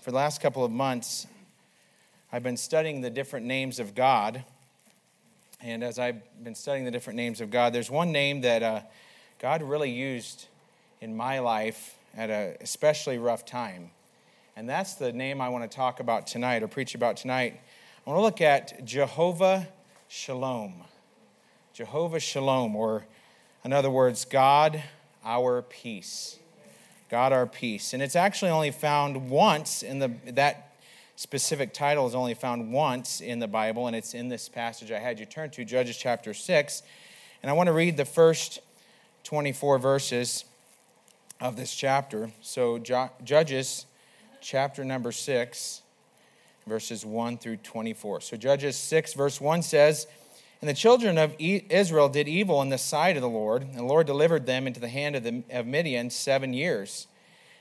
[0.00, 1.26] for the last couple of months,
[2.32, 4.44] I've been studying the different names of God.
[5.60, 8.80] And as I've been studying the different names of God, there's one name that uh,
[9.38, 10.46] God really used
[11.02, 13.90] in my life at an especially rough time.
[14.56, 17.60] And that's the name I want to talk about tonight or preach about tonight.
[18.06, 19.68] I want to look at Jehovah
[20.08, 20.82] Shalom.
[21.74, 23.06] Jehovah Shalom, or
[23.64, 24.82] in other words, God
[25.24, 26.39] our peace.
[27.10, 27.92] God our peace.
[27.92, 30.76] And it's actually only found once in the that
[31.16, 35.00] specific title is only found once in the Bible, and it's in this passage I
[35.00, 36.82] had you turn to, Judges chapter 6.
[37.42, 38.60] And I want to read the first
[39.24, 40.44] 24 verses
[41.40, 42.30] of this chapter.
[42.40, 43.86] So, Judges
[44.40, 45.82] chapter number 6,
[46.66, 48.20] verses 1 through 24.
[48.20, 50.06] So, Judges 6, verse 1 says,
[50.60, 53.82] and the children of Israel did evil in the sight of the Lord, and the
[53.82, 57.06] Lord delivered them into the hand of, the, of Midian seven years.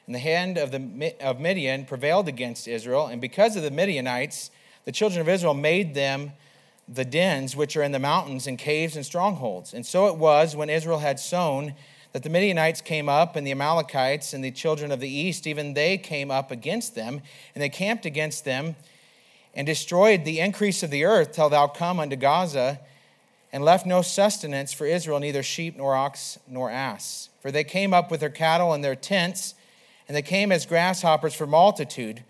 [0.09, 4.49] And the hand of, the, of Midian prevailed against Israel, and because of the Midianites,
[4.85, 6.31] the children of Israel made them
[6.87, 9.71] the dens which are in the mountains and caves and strongholds.
[9.71, 11.75] And so it was when Israel had sown
[12.13, 15.75] that the Midianites came up, and the Amalekites and the children of the east, even
[15.75, 17.21] they came up against them,
[17.53, 18.75] and they camped against them
[19.53, 22.79] and destroyed the increase of the earth till thou come unto Gaza
[23.53, 27.29] and left no sustenance for Israel, neither sheep nor ox nor ass.
[27.43, 29.53] For they came up with their cattle and their tents,
[30.09, 32.23] and they came as grasshoppers for multitude,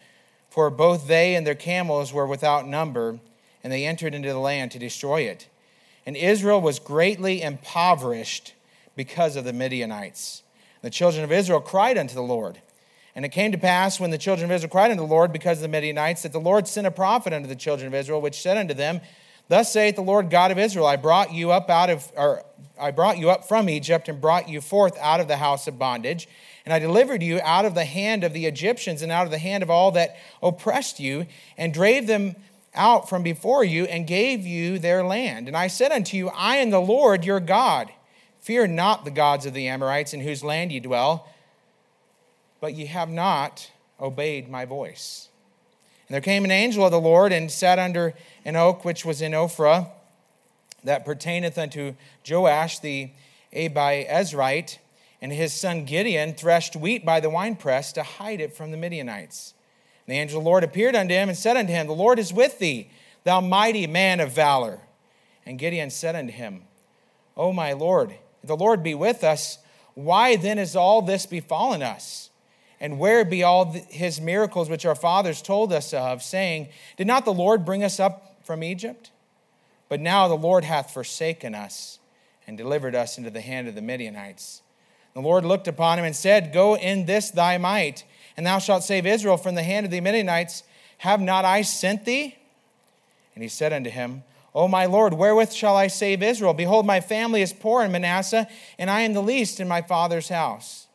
[0.49, 3.19] for both they and their camels were without number,
[3.63, 5.47] and they entered into the land to destroy it.
[6.05, 8.53] And Israel was greatly impoverished
[8.97, 10.43] because of the Midianites.
[10.81, 12.59] The children of Israel cried unto the Lord.
[13.15, 15.59] And it came to pass when the children of Israel cried unto the Lord because
[15.59, 18.41] of the Midianites that the Lord sent a prophet unto the children of Israel, which
[18.41, 18.99] said unto them,
[19.47, 22.43] Thus saith the Lord God of Israel, I brought you up out of, or
[22.79, 25.79] I brought you up from Egypt and brought you forth out of the house of
[25.79, 26.27] bondage.
[26.65, 29.37] And I delivered you out of the hand of the Egyptians and out of the
[29.37, 31.25] hand of all that oppressed you,
[31.57, 32.35] and drave them
[32.75, 35.47] out from before you, and gave you their land.
[35.47, 37.89] And I said unto you, I am the Lord your God.
[38.39, 41.27] Fear not the gods of the Amorites in whose land ye dwell,
[42.61, 45.29] but ye have not obeyed my voice.
[46.07, 49.21] And there came an angel of the Lord and sat under an oak which was
[49.21, 49.89] in Ophrah
[50.83, 51.93] that pertaineth unto
[52.27, 53.11] Joash the
[53.53, 54.77] Abiezrite,
[55.21, 59.53] and his son Gideon threshed wheat by the winepress to hide it from the Midianites.
[60.05, 62.19] And the angel of the Lord appeared unto him and said unto him, The Lord
[62.19, 62.89] is with thee,
[63.23, 64.79] thou mighty man of valor.
[65.45, 66.63] And Gideon said unto him,
[67.35, 69.59] O my Lord, if the Lord be with us,
[69.93, 72.29] why then is all this befallen us?
[72.79, 77.25] And where be all his miracles which our fathers told us of, saying, Did not
[77.25, 79.11] the Lord bring us up from Egypt?
[79.89, 81.99] But now the Lord hath forsaken us
[82.47, 84.61] and delivered us into the hand of the Midianites.
[85.13, 88.03] The Lord looked upon him and said, Go in this thy might,
[88.37, 90.63] and thou shalt save Israel from the hand of the Midianites.
[90.99, 92.37] Have not I sent thee?
[93.33, 96.53] And he said unto him, O my Lord, wherewith shall I save Israel?
[96.53, 98.47] Behold, my family is poor in Manasseh,
[98.77, 100.87] and I am the least in my father's house.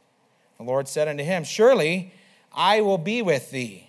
[0.58, 2.12] The Lord said unto him, Surely
[2.52, 3.88] I will be with thee,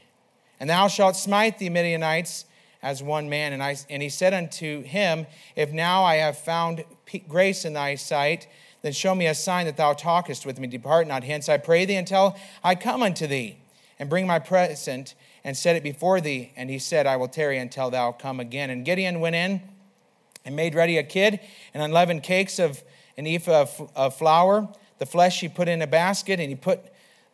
[0.60, 2.46] and thou shalt smite the Midianites
[2.82, 3.54] as one man.
[3.54, 5.26] And, I, and he said unto him,
[5.56, 6.86] If now I have found
[7.28, 8.48] grace in thy sight,
[8.86, 10.68] then show me a sign that thou talkest with me.
[10.68, 13.58] Depart not hence, I pray thee, until I come unto thee,
[13.98, 16.52] and bring my present, and set it before thee.
[16.56, 18.70] And he said, I will tarry until thou come again.
[18.70, 19.62] And Gideon went in
[20.46, 21.40] and made ready a kid
[21.74, 22.84] and unleavened cakes of
[23.18, 23.66] an ephah
[23.96, 26.80] of flour the flesh he put in a basket, and he put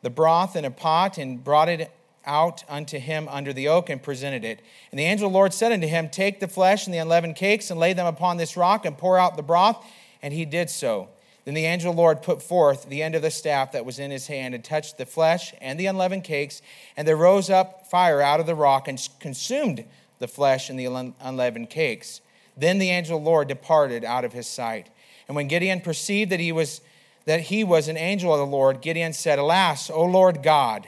[0.02, 1.92] the broth in a pot and brought it
[2.26, 4.62] out unto him under the oak and presented it.
[4.92, 7.36] And the angel of the Lord said unto him, Take the flesh and the unleavened
[7.36, 9.86] cakes and lay them upon this rock and pour out the broth.
[10.22, 11.10] And he did so.
[11.46, 13.98] Then the angel of the Lord put forth the end of the staff that was
[13.98, 16.62] in his hand and touched the flesh and the unleavened cakes.
[16.96, 19.84] And there rose up fire out of the rock and consumed
[20.20, 22.22] the flesh and the unleavened cakes.
[22.56, 24.90] Then the angel of the Lord departed out of his sight.
[25.28, 26.82] And when Gideon perceived that he was
[27.26, 30.88] that he was an angel of the Lord, Gideon said, Alas, O Lord God,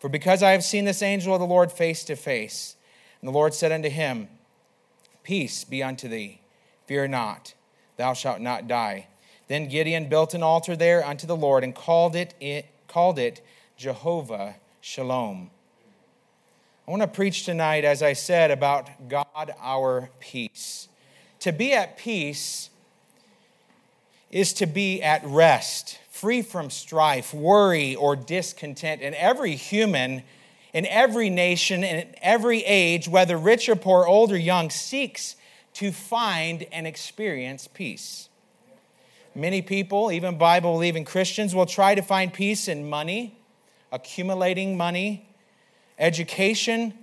[0.00, 2.76] for because I have seen this angel of the Lord face to face.
[3.20, 4.28] And the Lord said unto him,
[5.22, 6.40] Peace be unto thee,
[6.86, 7.54] fear not,
[7.96, 9.06] thou shalt not die.
[9.48, 13.44] Then Gideon built an altar there unto the Lord and called it, it, called it
[13.76, 15.50] Jehovah Shalom.
[16.86, 20.88] I want to preach tonight, as I said, about God our peace.
[21.40, 22.70] To be at peace
[24.30, 29.02] is to be at rest, free from strife, worry, or discontent.
[29.02, 30.22] And every human
[30.74, 35.36] in every nation, in every age, whether rich or poor, old or young, seeks
[35.74, 38.28] to find and experience peace.
[39.34, 43.36] Many people, even Bible believing Christians, will try to find peace in money,
[43.90, 45.28] accumulating money,
[45.98, 46.94] education,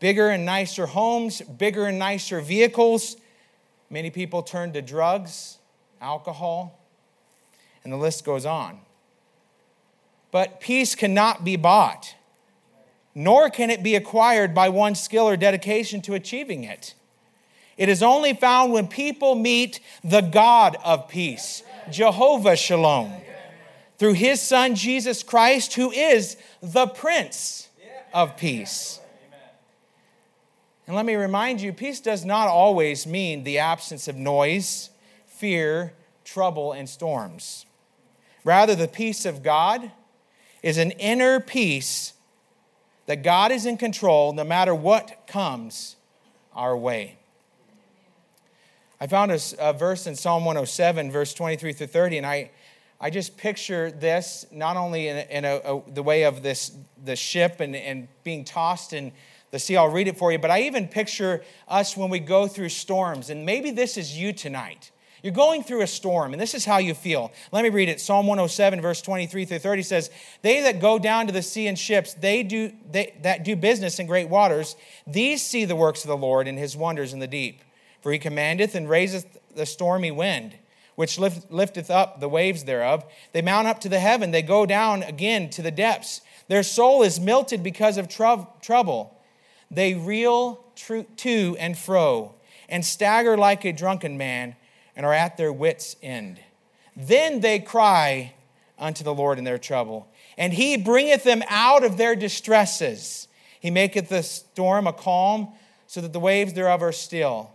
[0.00, 3.16] bigger and nicer homes, bigger and nicer vehicles.
[3.90, 5.58] Many people turn to drugs,
[6.00, 6.80] alcohol,
[7.84, 8.80] and the list goes on.
[10.32, 12.14] But peace cannot be bought,
[13.14, 16.94] nor can it be acquired by one's skill or dedication to achieving it.
[17.76, 23.12] It is only found when people meet the God of peace, Jehovah Shalom,
[23.98, 27.68] through his son Jesus Christ, who is the Prince
[28.12, 29.00] of Peace.
[30.86, 34.90] And let me remind you, peace does not always mean the absence of noise,
[35.26, 37.66] fear, trouble, and storms.
[38.44, 39.92] Rather, the peace of God
[40.62, 42.12] is an inner peace
[43.06, 45.96] that God is in control no matter what comes
[46.54, 47.18] our way.
[49.02, 52.52] I found a, a, verse in Psalm 107, verse 23 through 30, and I,
[53.00, 56.70] I just picture this not only in, in a, a, the way of this
[57.02, 59.10] the ship and, and being tossed in
[59.50, 59.76] the sea.
[59.76, 63.28] I'll read it for you, but I even picture us when we go through storms,
[63.28, 64.92] and maybe this is you tonight.
[65.24, 67.32] You're going through a storm, and this is how you feel.
[67.50, 68.00] Let me read it.
[68.00, 70.10] Psalm 107, verse 23 through 30 says,
[70.42, 73.98] They that go down to the sea in ships, they do they, that do business
[73.98, 74.76] in great waters,
[75.08, 77.62] these see the works of the Lord and his wonders in the deep.
[78.02, 80.56] For he commandeth and raiseth the stormy wind,
[80.96, 83.04] which lift, lifteth up the waves thereof.
[83.32, 86.20] They mount up to the heaven, they go down again to the depths.
[86.48, 89.16] Their soul is melted because of trouble.
[89.70, 92.34] They reel to and fro,
[92.68, 94.56] and stagger like a drunken man,
[94.96, 96.40] and are at their wits' end.
[96.96, 98.34] Then they cry
[98.78, 103.28] unto the Lord in their trouble, and he bringeth them out of their distresses.
[103.60, 105.48] He maketh the storm a calm,
[105.86, 107.50] so that the waves thereof are still.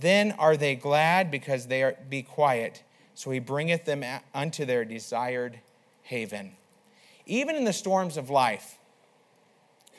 [0.00, 2.82] Then are they glad because they are be quiet.
[3.14, 4.04] So he bringeth them
[4.34, 5.60] unto their desired
[6.02, 6.52] haven.
[7.26, 8.76] Even in the storms of life,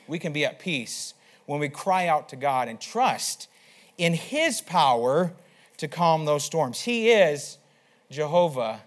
[0.06, 1.14] we can be at peace
[1.46, 3.48] when we cry out to God and trust
[3.98, 5.32] in his power
[5.78, 6.82] to calm those storms.
[6.82, 7.58] He is
[8.10, 8.82] Jehovah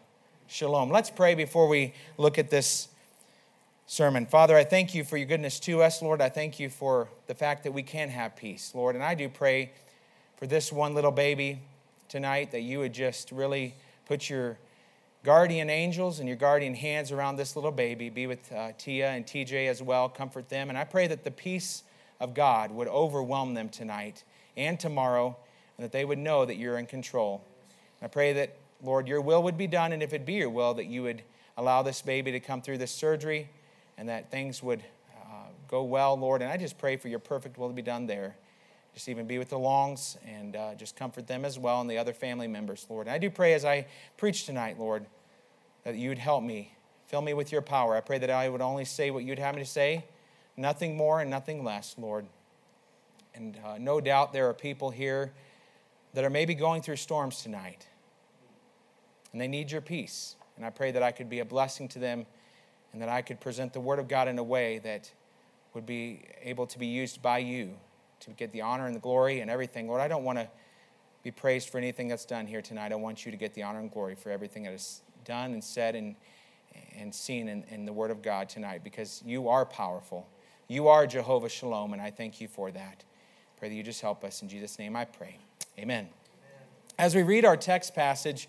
[0.48, 0.90] Shalom.
[0.90, 2.88] Let's pray before we look at this
[3.86, 4.26] sermon.
[4.26, 6.22] Father, I thank you for your goodness to us, Lord.
[6.22, 8.96] I thank you for the fact that we can have peace, Lord.
[8.96, 9.72] And I do pray
[10.40, 11.60] for this one little baby
[12.08, 13.76] tonight that you would just really
[14.06, 14.58] put your
[15.26, 18.10] guardian angels and your guardian hands around this little baby.
[18.10, 20.08] Be with uh, Tia and TJ as well.
[20.08, 20.70] Comfort them.
[20.70, 21.84] And I pray that the peace
[22.22, 24.24] of God would overwhelm them tonight
[24.56, 25.36] and tomorrow,
[25.78, 27.44] and that they would know that you're in control.
[28.02, 30.74] I pray that, Lord, your will would be done, and if it be your will,
[30.76, 31.22] that you would
[31.58, 33.50] allow this baby to come through this surgery
[33.98, 34.82] and that things would
[35.22, 36.42] uh, go well, Lord.
[36.42, 38.38] And I just pray for your perfect will to be done there
[38.94, 41.98] just even be with the Longs and uh, just comfort them as well and the
[41.98, 43.08] other family members, Lord.
[43.08, 43.88] And I do pray as I
[44.18, 45.06] preach tonight, Lord,
[45.84, 46.74] that you would help me,
[47.08, 47.96] fill me with your power.
[47.96, 50.06] I pray that I would only say what you'd have me to say,
[50.58, 52.26] nothing more and nothing less, Lord.
[53.36, 55.32] And uh, no doubt there are people here
[56.14, 57.88] that are maybe going through storms tonight,
[59.32, 60.36] and they need your peace.
[60.58, 62.26] And I pray that I could be a blessing to them
[62.92, 65.12] and that I could present the Word of God in a way that
[65.74, 67.78] would be able to be used by you
[68.22, 69.88] to get the honor and the glory and everything.
[69.88, 70.48] Lord, I don't want to
[71.24, 72.92] be praised for anything that's done here tonight.
[72.92, 75.64] I want you to get the honor and glory for everything that is done and
[75.64, 76.16] said and,
[76.98, 80.28] and seen in, in the Word of God tonight because you are powerful.
[80.68, 83.04] You are Jehovah Shalom, and I thank you for that.
[83.58, 84.42] Pray that you just help us.
[84.42, 85.38] In Jesus' name I pray.
[85.78, 86.08] Amen.
[86.08, 86.10] Amen.
[86.98, 88.48] As we read our text passage,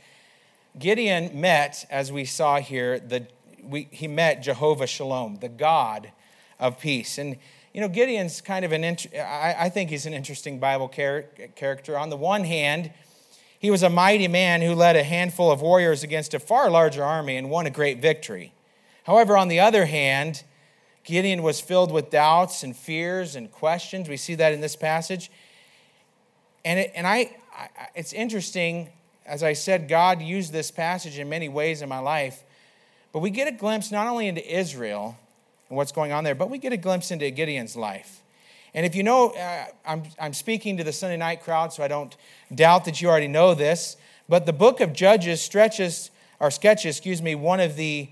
[0.79, 3.27] Gideon met, as we saw here, the,
[3.63, 6.13] we, he met Jehovah Shalom, the God
[6.61, 7.19] of peace.
[7.19, 7.39] And
[7.73, 8.85] you know, Gideon's kind of an,
[9.15, 11.97] I, I think he's an interesting Bible char- character.
[11.97, 12.93] On the one hand,
[13.59, 17.05] he was a mighty man who led a handful of warriors against a far larger
[17.05, 18.53] army and won a great victory.
[19.05, 20.43] However, on the other hand,
[21.05, 24.09] Gideon was filled with doubts and fears and questions.
[24.09, 25.31] We see that in this passage.
[26.65, 28.91] And, it, and I, I, it's interesting,
[29.25, 32.43] as I said, God used this passage in many ways in my life,
[33.13, 35.17] but we get a glimpse not only into Israel,
[35.71, 38.21] and what's going on there, but we get a glimpse into Gideon's life.
[38.75, 41.89] And if you know, uh, I'm, I'm speaking to the Sunday night crowd, so I
[41.89, 42.15] don't
[42.55, 43.97] doubt that you already know this,
[44.29, 48.09] but the book of Judges stretches, or sketches, excuse me, one of the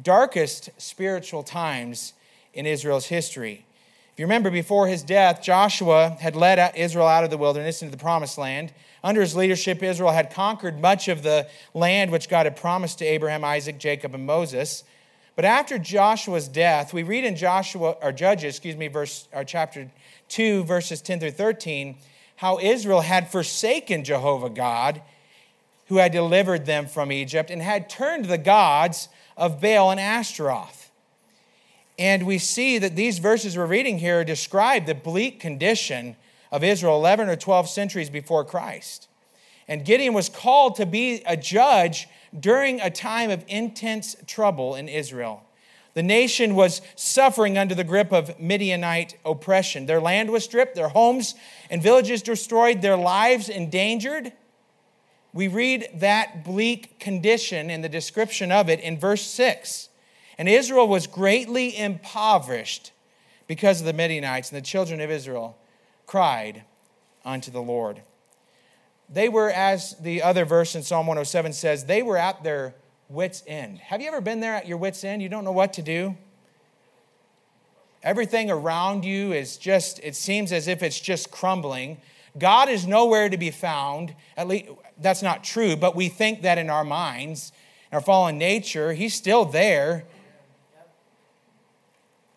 [0.00, 2.14] darkest spiritual times
[2.54, 3.64] in Israel's history.
[4.12, 7.96] If you remember, before his death, Joshua had led Israel out of the wilderness into
[7.96, 8.72] the promised land.
[9.02, 13.04] Under his leadership, Israel had conquered much of the land which God had promised to
[13.04, 14.84] Abraham, Isaac, Jacob, and Moses.
[15.36, 19.90] But after Joshua's death, we read in Joshua or Judges, excuse me, verse or chapter
[20.28, 21.96] 2 verses 10 through 13
[22.36, 25.02] how Israel had forsaken Jehovah God
[25.88, 30.90] who had delivered them from Egypt and had turned the gods of Baal and Ashtaroth.
[31.98, 36.16] And we see that these verses we're reading here describe the bleak condition
[36.50, 39.08] of Israel 11 or 12 centuries before Christ.
[39.68, 42.08] And Gideon was called to be a judge
[42.38, 45.42] during a time of intense trouble in Israel.
[45.94, 49.86] The nation was suffering under the grip of Midianite oppression.
[49.86, 51.34] Their land was stripped, their homes
[51.68, 54.32] and villages destroyed, their lives endangered.
[55.32, 59.88] We read that bleak condition in the description of it in verse 6.
[60.38, 62.92] And Israel was greatly impoverished
[63.46, 65.58] because of the Midianites, and the children of Israel
[66.06, 66.62] cried
[67.24, 68.02] unto the Lord.
[69.12, 72.74] They were, as the other verse in Psalm 107 says, they were at their
[73.08, 73.78] wits' end.
[73.78, 75.20] Have you ever been there at your wits' end?
[75.20, 76.16] You don't know what to do?
[78.02, 81.98] Everything around you is just, it seems as if it's just crumbling.
[82.38, 84.14] God is nowhere to be found.
[84.36, 87.52] At least, that's not true, but we think that in our minds,
[87.90, 90.04] in our fallen nature, He's still there.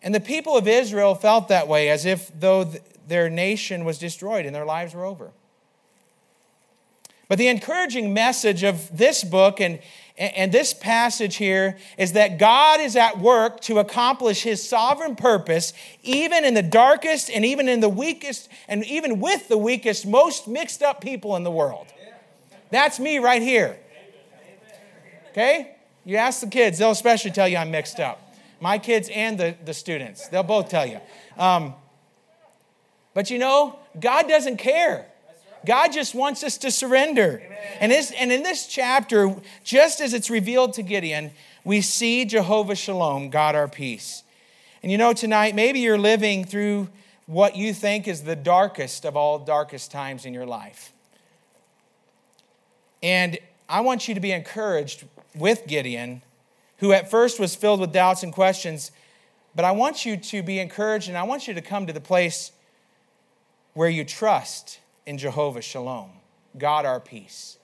[0.02, 2.70] And the people of Israel felt that way, as if though
[3.06, 5.32] their nation was destroyed and their lives were over.
[7.28, 9.80] But the encouraging message of this book and,
[10.16, 15.72] and this passage here is that God is at work to accomplish his sovereign purpose,
[16.02, 20.46] even in the darkest and even in the weakest, and even with the weakest, most
[20.46, 21.86] mixed up people in the world.
[22.70, 23.78] That's me right here.
[25.30, 25.76] Okay?
[26.04, 28.20] You ask the kids, they'll especially tell you I'm mixed up
[28.64, 30.26] my kids and the, the students.
[30.28, 30.98] They'll both tell you.
[31.36, 31.74] Um,
[33.12, 35.06] but you know, God doesn't care.
[35.64, 37.42] God just wants us to surrender.
[37.80, 41.30] And, and in this chapter, just as it's revealed to Gideon,
[41.64, 44.22] we see Jehovah Shalom, God our peace.
[44.82, 46.88] And you know, tonight, maybe you're living through
[47.26, 50.92] what you think is the darkest of all darkest times in your life.
[53.02, 55.04] And I want you to be encouraged
[55.34, 56.22] with Gideon
[56.78, 58.90] who at first was filled with doubts and questions.
[59.54, 62.00] But I want you to be encouraged and I want you to come to the
[62.00, 62.52] place
[63.72, 66.10] where you trust in Jehovah Shalom,
[66.56, 67.58] God our peace.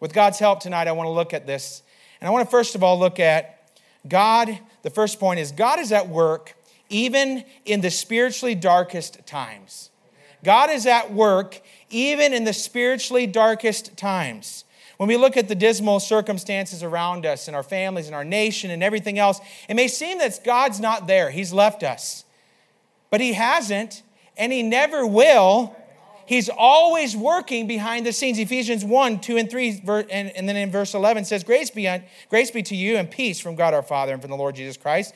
[0.00, 1.82] With God's help tonight, I want to look at this.
[2.20, 3.70] And I want to first of all look at
[4.06, 4.58] God.
[4.82, 6.54] The first point is God is at work
[6.88, 9.90] even in the spiritually darkest times.
[10.42, 11.60] God is at work
[11.90, 14.64] even in the spiritually darkest times.
[14.96, 18.70] When we look at the dismal circumstances around us and our families and our nation
[18.70, 21.30] and everything else, it may seem that God's not there.
[21.30, 22.24] He's left us.
[23.10, 24.02] But He hasn't,
[24.36, 25.74] and He never will.
[26.26, 28.38] He's always working behind the scenes.
[28.38, 31.88] Ephesians 1, 2, and 3, and, then in verse 11 says, grace be,
[32.28, 34.76] grace be to you and peace from God our Father and from the Lord Jesus
[34.76, 35.14] Christ.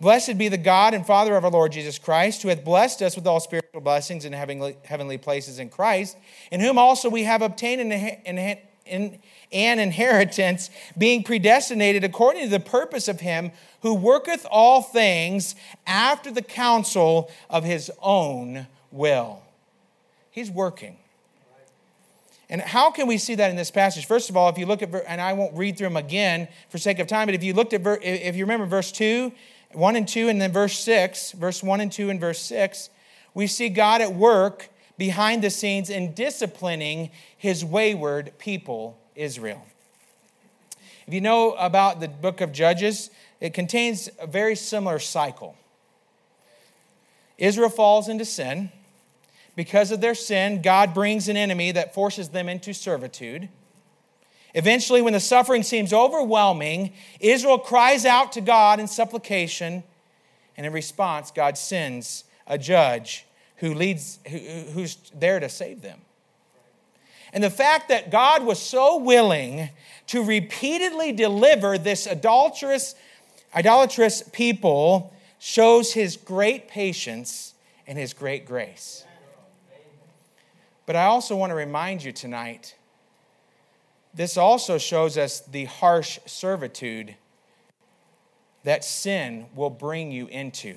[0.00, 3.16] Blessed be the God and Father of our Lord Jesus Christ, who hath blessed us
[3.16, 6.16] with all spiritual blessings in heavenly, heavenly places in Christ,
[6.50, 13.08] in whom also we have obtained an, an inheritance, being predestinated according to the purpose
[13.08, 13.52] of him
[13.82, 15.54] who worketh all things
[15.86, 19.42] after the counsel of his own will.
[20.30, 20.96] He's working.
[22.48, 24.06] And how can we see that in this passage?
[24.06, 26.78] First of all, if you look at, and I won't read through them again for
[26.78, 29.32] sake of time, but if you looked at, if you remember verse 2,
[29.72, 32.90] 1 and 2, and then verse 6, verse 1 and 2 and verse 6,
[33.34, 34.68] we see God at work
[34.98, 39.64] behind the scenes in disciplining his wayward people, Israel.
[41.06, 43.10] If you know about the book of Judges,
[43.40, 45.56] it contains a very similar cycle.
[47.38, 48.70] Israel falls into sin.
[49.60, 53.50] Because of their sin, God brings an enemy that forces them into servitude.
[54.54, 59.82] Eventually, when the suffering seems overwhelming, Israel cries out to God in supplication,
[60.56, 63.26] and in response, God sends a judge
[63.56, 66.00] who leads, who, who's there to save them.
[67.34, 69.68] And the fact that God was so willing
[70.06, 72.94] to repeatedly deliver this adulterous,
[73.54, 77.52] idolatrous people shows his great patience
[77.86, 79.04] and his great grace.
[80.90, 82.74] But I also want to remind you tonight
[84.12, 87.14] this also shows us the harsh servitude
[88.64, 90.74] that sin will bring you into.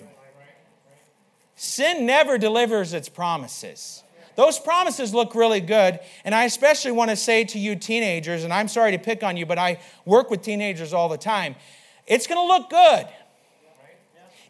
[1.55, 4.03] Sin never delivers its promises.
[4.35, 5.99] Those promises look really good.
[6.23, 9.35] And I especially want to say to you, teenagers, and I'm sorry to pick on
[9.35, 11.55] you, but I work with teenagers all the time.
[12.05, 13.07] It's going to look good,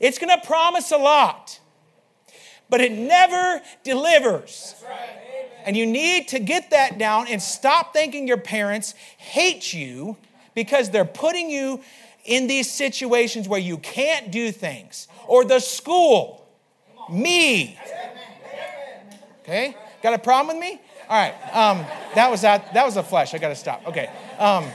[0.01, 1.61] it's going to promise a lot,
[2.69, 4.75] but it never delivers.
[5.65, 10.17] And you need to get that down and stop thinking your parents hate you
[10.55, 11.81] because they're putting you
[12.25, 16.45] in these situations where you can't do things, or the school
[17.09, 17.77] me.
[19.41, 19.75] Okay?
[20.01, 20.79] Got a problem with me?
[21.09, 21.33] All right.
[21.53, 22.73] Um, that was that.
[22.73, 23.33] That was a flesh.
[23.33, 23.85] I got to stop.
[23.87, 24.09] Okay.
[24.39, 24.65] Um,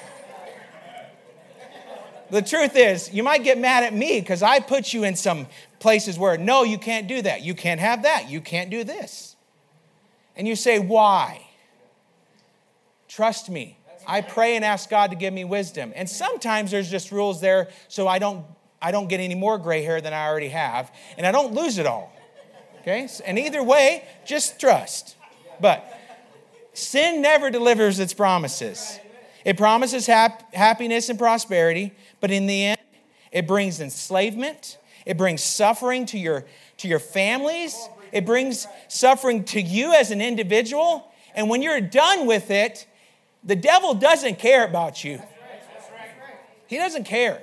[2.30, 5.46] The truth is, you might get mad at me because I put you in some
[5.78, 7.40] places where, no, you can't do that.
[7.40, 8.28] You can't have that.
[8.28, 9.34] You can't do this.
[10.38, 11.44] And you say, why?
[13.08, 13.76] Trust me.
[14.06, 15.92] I pray and ask God to give me wisdom.
[15.94, 18.46] And sometimes there's just rules there so I don't
[18.80, 21.78] I don't get any more gray hair than I already have and I don't lose
[21.78, 22.12] it all.
[22.80, 23.08] Okay?
[23.26, 25.16] And either way, just trust.
[25.60, 25.84] But
[26.72, 29.00] sin never delivers its promises.
[29.44, 32.80] It promises hap- happiness and prosperity, but in the end,
[33.32, 36.44] it brings enslavement, it brings suffering to your
[36.78, 42.26] to your families, it brings suffering to you as an individual, and when you're done
[42.26, 42.86] with it,
[43.44, 45.22] the devil doesn't care about you.
[46.66, 47.42] He doesn't care.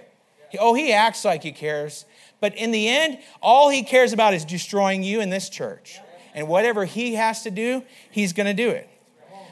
[0.60, 2.06] Oh, he acts like he cares.
[2.40, 6.00] But in the end, all he cares about is destroying you in this church.
[6.34, 8.90] And whatever he has to do, he's going to do it.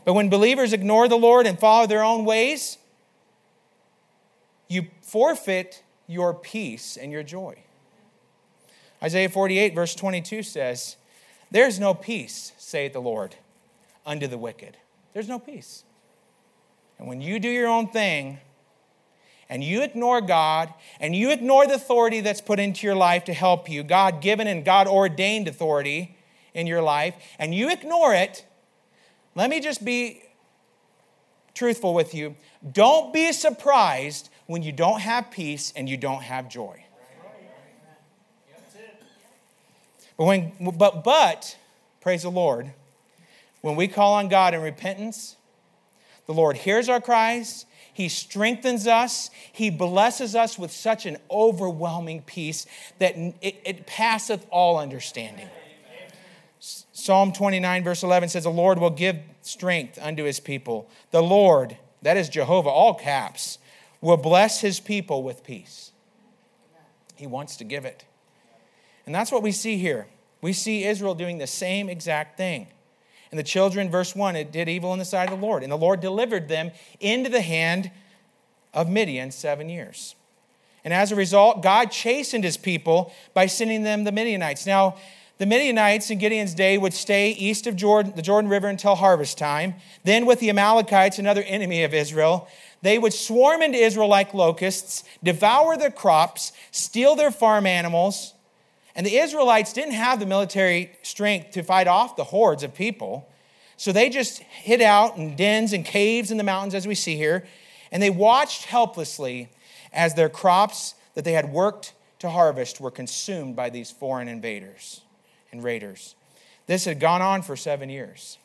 [0.05, 2.77] But when believers ignore the Lord and follow their own ways,
[4.67, 7.57] you forfeit your peace and your joy.
[9.01, 10.97] Isaiah 48, verse 22 says,
[11.53, 13.35] There's no peace, saith the Lord,
[14.07, 14.75] unto the wicked.
[15.13, 15.83] There's no peace.
[16.97, 18.39] And when you do your own thing,
[19.49, 23.33] and you ignore God, and you ignore the authority that's put into your life to
[23.33, 26.17] help you, God given and God ordained authority
[26.55, 28.47] in your life, and you ignore it,
[29.35, 30.23] let me just be
[31.53, 32.35] truthful with you.
[32.71, 36.82] Don't be surprised when you don't have peace and you don't have joy.
[40.23, 41.57] But when but but
[41.99, 42.71] praise the Lord,
[43.59, 45.35] when we call on God in repentance,
[46.27, 52.21] the Lord hears our cries, He strengthens us, He blesses us with such an overwhelming
[52.21, 52.65] peace
[52.99, 55.49] that it, it passeth all understanding.
[56.61, 60.89] Psalm 29, verse 11 says, The Lord will give strength unto his people.
[61.11, 63.57] The Lord, that is Jehovah, all caps,
[63.99, 65.91] will bless his people with peace.
[67.17, 68.05] He wants to give it.
[69.05, 70.07] And that's what we see here.
[70.43, 72.67] We see Israel doing the same exact thing.
[73.31, 75.63] And the children, verse 1, it did evil in the sight of the Lord.
[75.63, 77.89] And the Lord delivered them into the hand
[78.73, 80.15] of Midian seven years.
[80.83, 84.67] And as a result, God chastened his people by sending them the Midianites.
[84.67, 84.97] Now,
[85.37, 89.37] the Midianites in Gideon's day would stay east of Jordan, the Jordan River until harvest
[89.37, 89.75] time.
[90.03, 92.49] Then, with the Amalekites, another enemy of Israel,
[92.81, 98.33] they would swarm into Israel like locusts, devour their crops, steal their farm animals,
[98.95, 103.29] and the Israelites didn't have the military strength to fight off the hordes of people.
[103.77, 107.15] So they just hid out in dens and caves in the mountains, as we see
[107.15, 107.45] here,
[107.91, 109.49] and they watched helplessly
[109.91, 115.01] as their crops that they had worked to harvest were consumed by these foreign invaders
[115.51, 116.15] and raiders.
[116.67, 118.37] This had gone on for seven years.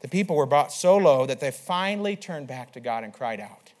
[0.00, 3.40] The people were brought so low that they finally turned back to God and cried
[3.40, 3.72] out.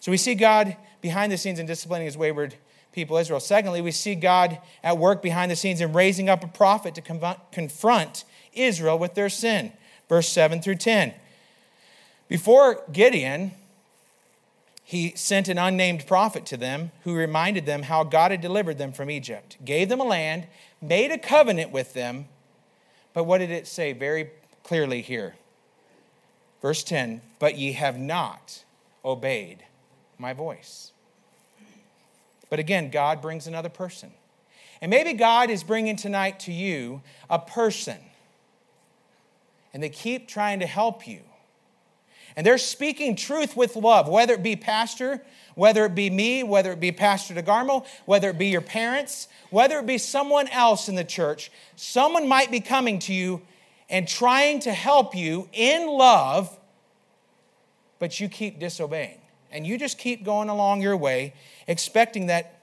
[0.00, 2.54] So we see God behind the scenes in disciplining his wayward
[2.94, 3.40] people, Israel.
[3.40, 7.02] Secondly, we see God at work behind the scenes in raising up a prophet to
[7.52, 9.72] confront Israel with their sin.
[10.08, 11.12] Verse 7 through 10.
[12.28, 13.52] Before Gideon,
[14.84, 18.92] he sent an unnamed prophet to them who reminded them how God had delivered them
[18.92, 20.46] from Egypt, gave them a land,
[20.80, 22.26] made a covenant with them.
[23.12, 24.30] But what did it say very
[24.62, 25.34] clearly here?
[26.62, 28.64] Verse 10 But ye have not
[29.04, 29.64] obeyed
[30.18, 30.93] my voice.
[32.50, 34.12] But again, God brings another person.
[34.80, 37.96] And maybe God is bringing tonight to you a person,
[39.72, 41.20] and they keep trying to help you.
[42.36, 45.22] And they're speaking truth with love, whether it be pastor,
[45.54, 49.78] whether it be me, whether it be Pastor DeGarmo, whether it be your parents, whether
[49.78, 51.50] it be someone else in the church.
[51.76, 53.40] Someone might be coming to you
[53.88, 56.58] and trying to help you in love,
[57.98, 59.20] but you keep disobeying
[59.54, 61.32] and you just keep going along your way,
[61.68, 62.60] expecting that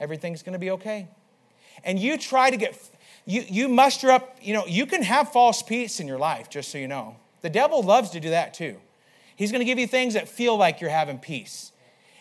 [0.00, 1.06] everything's going to be okay.
[1.84, 2.76] And you try to get,
[3.26, 6.70] you, you muster up, you know, you can have false peace in your life, just
[6.70, 7.16] so you know.
[7.42, 8.78] The devil loves to do that too.
[9.36, 11.71] He's going to give you things that feel like you're having peace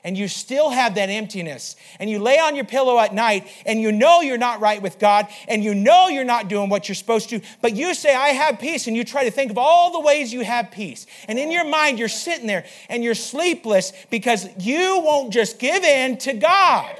[0.03, 3.81] and you still have that emptiness, and you lay on your pillow at night and
[3.81, 6.95] you know you're not right with God and you know you're not doing what you're
[6.95, 9.91] supposed to, but you say, I have peace, and you try to think of all
[9.91, 11.05] the ways you have peace.
[11.27, 15.83] And in your mind, you're sitting there and you're sleepless because you won't just give
[15.83, 16.95] in to God.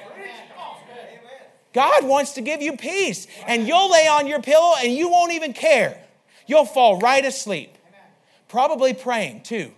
[1.74, 5.32] God wants to give you peace, and you'll lay on your pillow and you won't
[5.32, 5.98] even care.
[6.46, 7.78] You'll fall right asleep.
[8.50, 9.72] Probably praying too.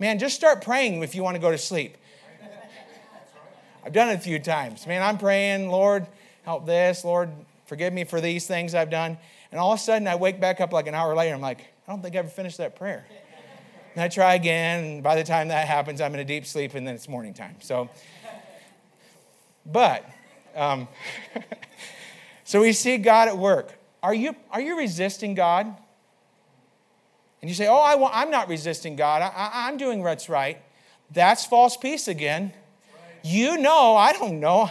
[0.00, 1.96] Man, just start praying if you want to go to sleep.
[3.84, 4.86] I've done it a few times.
[4.86, 6.06] Man, I'm praying, Lord,
[6.44, 7.04] help this.
[7.04, 7.30] Lord,
[7.66, 9.16] forgive me for these things I've done.
[9.50, 11.34] And all of a sudden, I wake back up like an hour later.
[11.34, 13.06] I'm like, I don't think I ever finished that prayer.
[13.94, 14.84] And I try again.
[14.84, 17.34] And by the time that happens, I'm in a deep sleep, and then it's morning
[17.34, 17.56] time.
[17.60, 17.88] So
[19.66, 20.08] But,
[20.54, 20.88] um,
[22.44, 23.78] so we see God at work.
[24.02, 25.74] Are you, are you resisting God?
[27.40, 29.22] And you say, Oh, I I'm not resisting God.
[29.22, 30.60] I, I, I'm doing what's right.
[31.10, 32.52] That's false peace again.
[33.22, 34.70] You know, I don't know.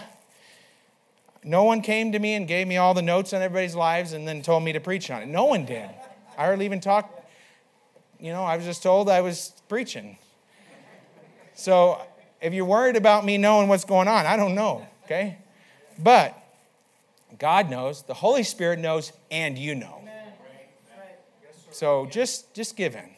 [1.44, 4.28] No one came to me and gave me all the notes on everybody's lives and
[4.28, 5.28] then told me to preach on it.
[5.28, 5.90] No one did.
[6.38, 7.16] I hardly even talked.
[8.20, 10.18] You know, I was just told I was preaching.
[11.56, 12.02] So
[12.42, 15.38] if you're worried about me knowing what's going on, I don't know, okay?
[15.98, 16.38] But
[17.38, 20.02] God knows, the Holy Spirit knows, and you know.
[21.72, 23.10] So just, just give in.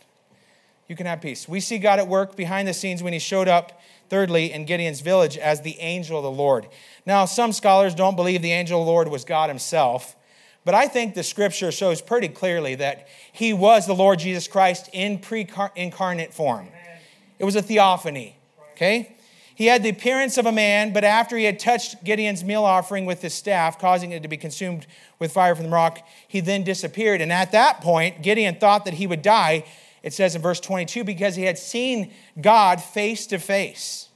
[0.88, 1.48] You can have peace.
[1.48, 3.81] We see God at work behind the scenes when he showed up,
[4.12, 6.67] thirdly, in Gideon's village as the angel of the Lord.
[7.06, 10.17] Now, some scholars don't believe the angel of the Lord was God himself,
[10.65, 14.89] but I think the scripture shows pretty clearly that he was the Lord Jesus Christ
[14.91, 15.47] in pre
[15.78, 16.67] incarnate form.
[17.39, 18.36] It was a theophany,
[18.74, 19.15] okay?
[19.56, 23.06] He had the appearance of a man, but after he had touched Gideon's meal offering
[23.06, 24.88] with his staff, causing it to be consumed
[25.19, 27.21] with fire from the rock, he then disappeared.
[27.21, 29.63] And at that point, Gideon thought that he would die,
[30.04, 34.10] it says in verse 22, because he had seen God face to face.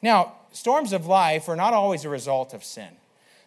[0.00, 2.88] Now, storms of life are not always a result of sin.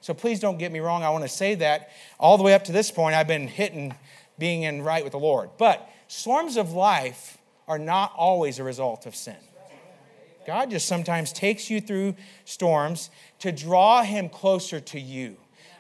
[0.02, 1.04] So please don't get me wrong.
[1.04, 3.96] I want to say that all the way up to this point, I've been hitting
[4.38, 5.52] being in right with the Lord.
[5.58, 7.38] But storms of life
[7.68, 9.38] are not always a result of sin.
[10.48, 15.38] God just sometimes takes you through storms to draw him closer to you.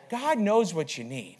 [0.09, 1.37] God knows what you need.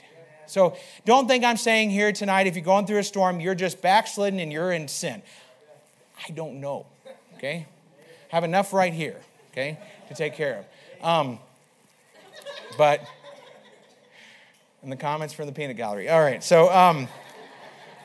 [0.52, 3.82] So don't think I'm saying here tonight, if you're going through a storm, you're just
[3.82, 5.22] backslidden and you're in sin.
[6.28, 6.86] I don't know,
[7.36, 7.68] okay?
[8.28, 9.16] Have enough right here,
[9.54, 10.66] okay, to take care
[11.00, 11.06] of.
[11.08, 11.40] Um,
[12.78, 13.02] but
[14.84, 16.10] in the comments from the peanut gallery.
[16.10, 17.08] All right, so um,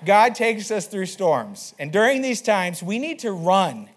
[0.04, 1.74] God takes us through storms.
[1.80, 3.88] And during these times, we need to run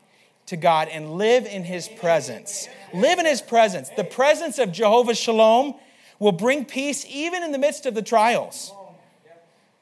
[0.48, 2.68] to God and live in His presence.
[2.96, 3.90] Live in His presence.
[3.90, 5.76] The presence of Jehovah Shalom
[6.20, 8.72] will bring peace even in the midst of the trials.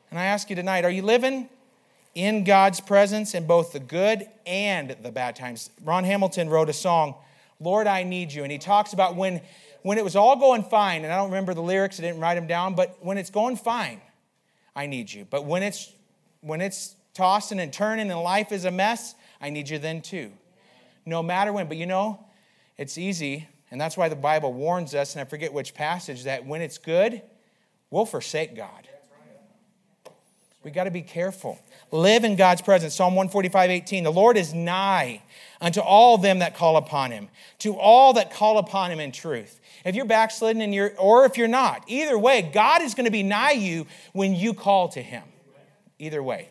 [0.10, 1.50] And I ask you tonight are you living
[2.16, 5.70] in God's presence in both the good and the bad times?
[5.84, 7.16] Ron Hamilton wrote a song,
[7.60, 8.44] Lord, I Need You.
[8.44, 9.42] And he talks about when,
[9.82, 12.36] when it was all going fine, and I don't remember the lyrics, I didn't write
[12.36, 14.00] them down, but when it's going fine,
[14.76, 15.26] I need you.
[15.30, 15.92] But when it's
[16.42, 20.32] when it's tossing and turning and life is a mess, I need you then too
[21.08, 21.68] no matter when.
[21.68, 22.20] But you know,
[22.78, 26.46] it's easy, and that's why the Bible warns us, and I forget which passage, that
[26.46, 27.22] when it's good,
[27.90, 28.88] we'll forsake God.
[30.64, 31.60] We got to be careful.
[31.92, 32.94] Live in God's presence.
[32.94, 34.04] Psalm 145, 18.
[34.04, 35.22] The Lord is nigh
[35.62, 39.62] unto all them that call upon him, to all that call upon him in truth.
[39.86, 43.12] If you're backslidden and you're, or if you're not, either way, God is going to
[43.12, 45.24] be nigh you when you call to him.
[46.00, 46.50] Either way.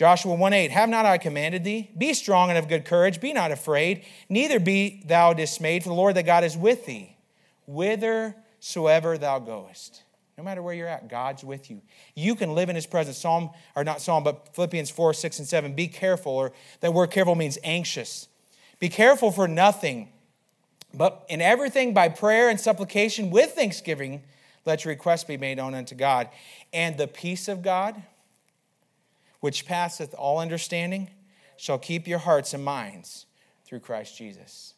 [0.00, 1.90] Joshua 1 8, have not I commanded thee?
[1.98, 5.94] Be strong and of good courage, be not afraid, neither be thou dismayed, for the
[5.94, 7.18] Lord thy God is with thee,
[7.66, 10.02] whithersoever thou goest.
[10.38, 11.82] No matter where you're at, God's with you.
[12.14, 13.18] You can live in his presence.
[13.18, 15.74] Psalm, or not Psalm, but Philippians 4, 6, and 7.
[15.74, 18.26] Be careful, or that word careful means anxious.
[18.78, 20.08] Be careful for nothing,
[20.94, 24.22] but in everything by prayer and supplication with thanksgiving,
[24.64, 26.30] let your requests be made known unto God.
[26.72, 28.02] And the peace of God,
[29.40, 31.10] which passeth all understanding,
[31.56, 33.26] shall keep your hearts and minds
[33.64, 34.74] through Christ Jesus.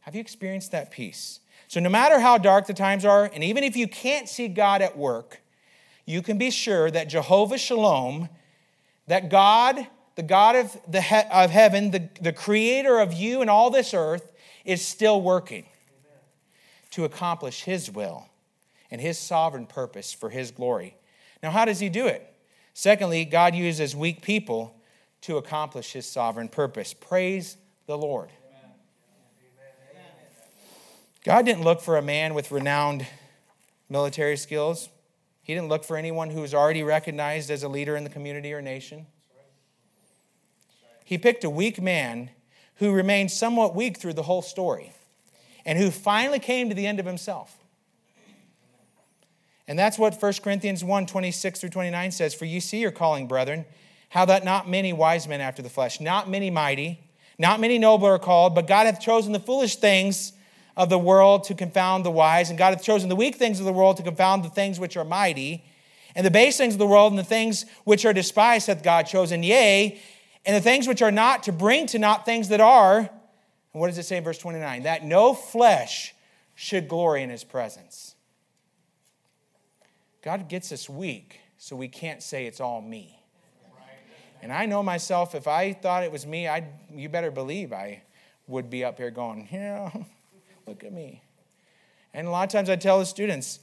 [0.00, 1.40] Have you experienced that peace?
[1.68, 4.82] So, no matter how dark the times are, and even if you can't see God
[4.82, 5.42] at work,
[6.04, 8.28] you can be sure that Jehovah Shalom,
[9.06, 13.48] that God, the God of, the he- of heaven, the, the creator of you and
[13.48, 14.32] all this earth,
[14.64, 15.66] is still working
[16.90, 18.26] to accomplish his will
[18.90, 20.96] and his sovereign purpose for his glory.
[21.42, 22.31] Now, how does he do it?
[22.74, 24.74] Secondly, God uses weak people
[25.22, 26.94] to accomplish his sovereign purpose.
[26.94, 27.56] Praise
[27.86, 28.30] the Lord.
[31.24, 33.06] God didn't look for a man with renowned
[33.88, 34.88] military skills.
[35.42, 38.52] He didn't look for anyone who was already recognized as a leader in the community
[38.52, 39.06] or nation.
[41.04, 42.30] He picked a weak man
[42.76, 44.92] who remained somewhat weak through the whole story
[45.64, 47.61] and who finally came to the end of himself.
[49.68, 53.28] And that's what 1 Corinthians 1 26 through 29 says For you see your calling,
[53.28, 53.64] brethren,
[54.10, 57.00] how that not many wise men after the flesh, not many mighty,
[57.38, 60.32] not many noble are called, but God hath chosen the foolish things
[60.76, 63.66] of the world to confound the wise, and God hath chosen the weak things of
[63.66, 65.64] the world to confound the things which are mighty,
[66.14, 69.04] and the base things of the world and the things which are despised hath God
[69.04, 70.00] chosen, yea,
[70.44, 72.98] and the things which are not to bring to naught things that are.
[72.98, 74.82] And what does it say in verse 29?
[74.82, 76.14] That no flesh
[76.54, 78.11] should glory in his presence.
[80.22, 83.18] God gets us weak so we can't say it's all me.
[84.40, 88.02] And I know myself, if I thought it was me, I you better believe I
[88.48, 89.90] would be up here going, yeah,
[90.66, 91.22] Look at me.
[92.14, 93.58] And a lot of times I tell the students,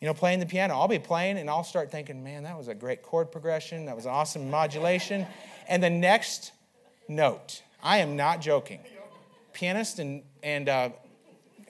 [0.00, 2.68] you know, playing the piano, I'll be playing and I'll start thinking, man, that was
[2.68, 3.86] a great chord progression.
[3.86, 5.26] That was awesome modulation.
[5.68, 6.52] And the next
[7.08, 8.80] note, I am not joking.
[9.52, 10.90] Pianists and, and uh,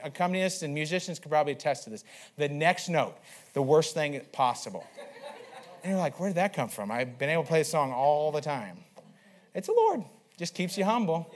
[0.05, 2.05] accompanists and musicians could probably attest to this.
[2.37, 3.17] The next note,
[3.53, 4.87] the worst thing possible.
[5.83, 6.91] And you're like, where did that come from?
[6.91, 8.79] I've been able to play the song all the time.
[9.55, 10.05] It's the Lord.
[10.37, 11.35] Just keeps you humble.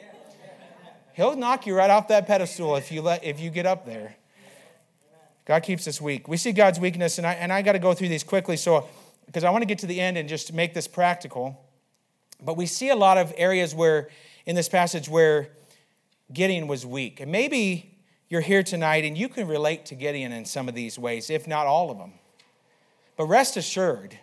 [1.15, 4.17] He'll knock you right off that pedestal if you, let, if you get up there.
[5.45, 6.27] God keeps us weak.
[6.27, 8.89] We see God's weakness, and I, and I got to go through these quickly so
[9.27, 11.61] because I want to get to the end and just make this practical.
[12.43, 14.09] But we see a lot of areas where,
[14.47, 15.49] in this passage, where
[16.33, 17.21] Gideon was weak.
[17.21, 17.94] And maybe
[18.29, 21.47] you're here tonight and you can relate to Gideon in some of these ways, if
[21.47, 22.13] not all of them.
[23.17, 24.19] But rest assured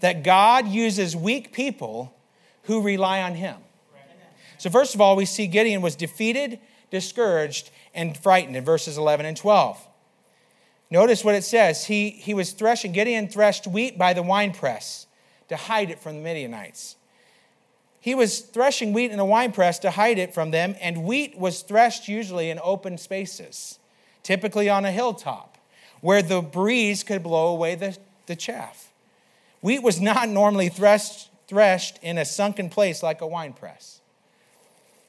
[0.00, 2.14] that God uses weak people
[2.64, 3.56] who rely on him.
[4.58, 6.58] So, first of all, we see Gideon was defeated,
[6.90, 9.86] discouraged, and frightened in verses 11 and 12.
[10.90, 11.84] Notice what it says.
[11.84, 15.06] He, he was threshing, Gideon threshed wheat by the winepress
[15.48, 16.96] to hide it from the Midianites.
[18.06, 21.62] He was threshing wheat in a winepress to hide it from them, and wheat was
[21.62, 23.80] threshed usually in open spaces,
[24.22, 25.58] typically on a hilltop,
[26.02, 28.92] where the breeze could blow away the, the chaff.
[29.60, 34.00] Wheat was not normally threshed, threshed in a sunken place like a winepress.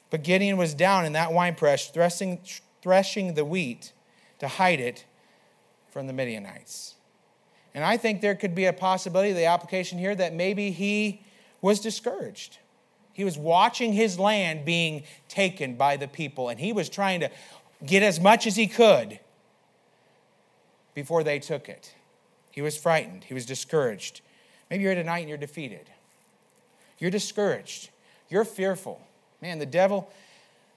[0.09, 2.39] But Gideon was down in that winepress, threshing,
[2.81, 3.91] threshing the wheat
[4.39, 5.05] to hide it
[5.91, 6.95] from the Midianites.
[7.75, 11.21] And I think there could be a possibility, the application here, that maybe he
[11.61, 12.57] was discouraged.
[13.17, 17.31] He was watching his land being taken by the people, and he was trying to
[17.83, 19.19] get as much as he could
[20.93, 21.95] before they took it.
[22.51, 24.21] He was frightened, he was discouraged.
[24.69, 25.89] Maybe you're here tonight and you're defeated.
[26.99, 27.89] You're discouraged.
[28.29, 29.01] You're fearful.
[29.41, 30.11] Man, the devil,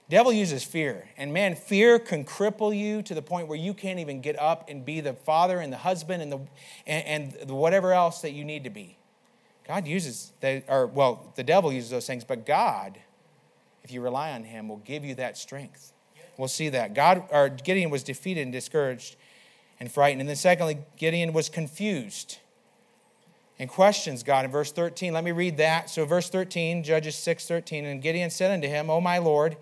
[0.09, 1.09] devil uses fear.
[1.17, 4.67] And man, fear can cripple you to the point where you can't even get up
[4.67, 6.39] and be the father and the husband and the
[6.87, 8.97] and, and whatever else that you need to be.
[9.71, 12.99] God uses that, or well, the devil uses those things, but God,
[13.85, 15.93] if you rely on him, will give you that strength.
[16.35, 16.93] We'll see that.
[16.93, 19.15] God or Gideon was defeated and discouraged
[19.79, 20.19] and frightened.
[20.19, 22.39] And then secondly, Gideon was confused
[23.59, 25.13] and questions God in verse 13.
[25.13, 25.89] Let me read that.
[25.89, 27.85] So, verse 13, Judges 6 13.
[27.85, 29.55] And Gideon said unto him, O my Lord,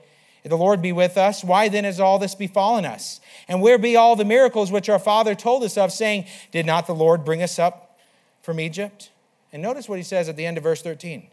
[0.44, 3.22] if the Lord be with us, why then has all this befallen us?
[3.48, 6.88] And where be all the miracles which our father told us of, saying, Did not
[6.88, 8.00] the Lord bring us up
[8.42, 9.12] from Egypt?
[9.52, 11.28] And notice what he says at the end of verse 13.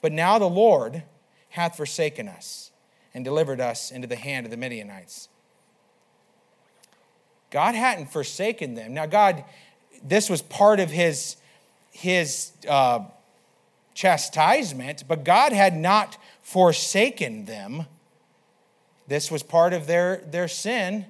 [0.00, 1.02] But now the Lord
[1.50, 2.70] hath forsaken us
[3.14, 5.28] and delivered us into the hand of the Midianites.
[7.50, 8.94] God hadn't forsaken them.
[8.94, 9.44] Now, God,
[10.02, 11.36] this was part of his
[11.90, 13.00] his uh,
[13.92, 17.86] chastisement, but God had not forsaken them.
[19.08, 21.06] This was part of their, their sin.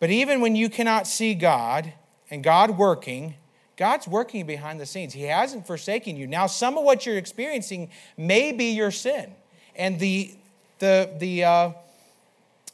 [0.00, 1.94] But even when you cannot see God
[2.30, 3.36] and God working,
[3.76, 5.12] God's working behind the scenes.
[5.12, 6.26] He hasn't forsaken you.
[6.26, 9.32] Now, some of what you're experiencing may be your sin
[9.74, 10.32] and the,
[10.78, 11.72] the, the uh,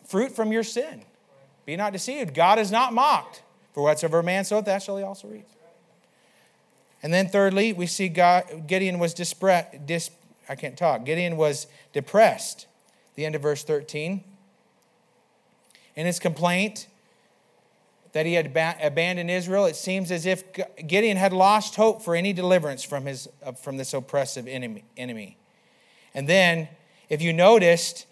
[0.06, 1.02] fruit from your sin.
[1.64, 2.34] Be not deceived.
[2.34, 3.42] God is not mocked.
[3.72, 5.46] For whatsoever man soweth, that shall he also reap.
[7.02, 10.10] And then thirdly, we see God, Gideon was dispre- dis,
[10.48, 11.04] I can't talk.
[11.04, 12.66] Gideon was depressed.
[13.14, 14.22] The end of verse 13.
[15.96, 16.88] In his complaint
[18.12, 20.44] that he had ba- abandoned Israel, it seems as if
[20.86, 25.36] Gideon had lost hope for any deliverance from, his, uh, from this oppressive enemy, enemy.
[26.14, 26.68] And then,
[27.08, 28.06] if you noticed,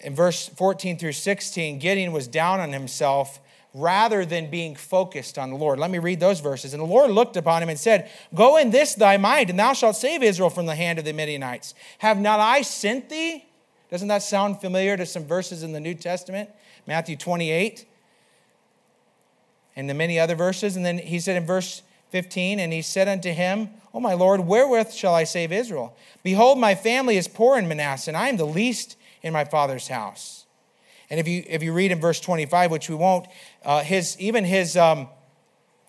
[0.00, 3.40] in verse 14 through 16, Gideon was down on himself
[3.72, 5.78] rather than being focused on the Lord.
[5.78, 6.72] Let me read those verses.
[6.72, 9.74] And the Lord looked upon him and said, Go in this thy might, and thou
[9.74, 11.74] shalt save Israel from the hand of the Midianites.
[11.98, 13.44] Have not I sent thee?
[13.90, 16.50] Doesn't that sound familiar to some verses in the New Testament?
[16.86, 17.86] Matthew 28
[19.76, 20.74] and the many other verses.
[20.74, 24.40] And then he said in verse 15, And he said unto him, O my Lord,
[24.40, 25.96] wherewith shall I save Israel?
[26.22, 29.88] Behold, my family is poor in Manasseh, and I am the least in my father's
[29.88, 30.46] house.
[31.10, 33.26] And if you, if you read in verse 25, which we won't,
[33.64, 35.08] uh, his, even his, um,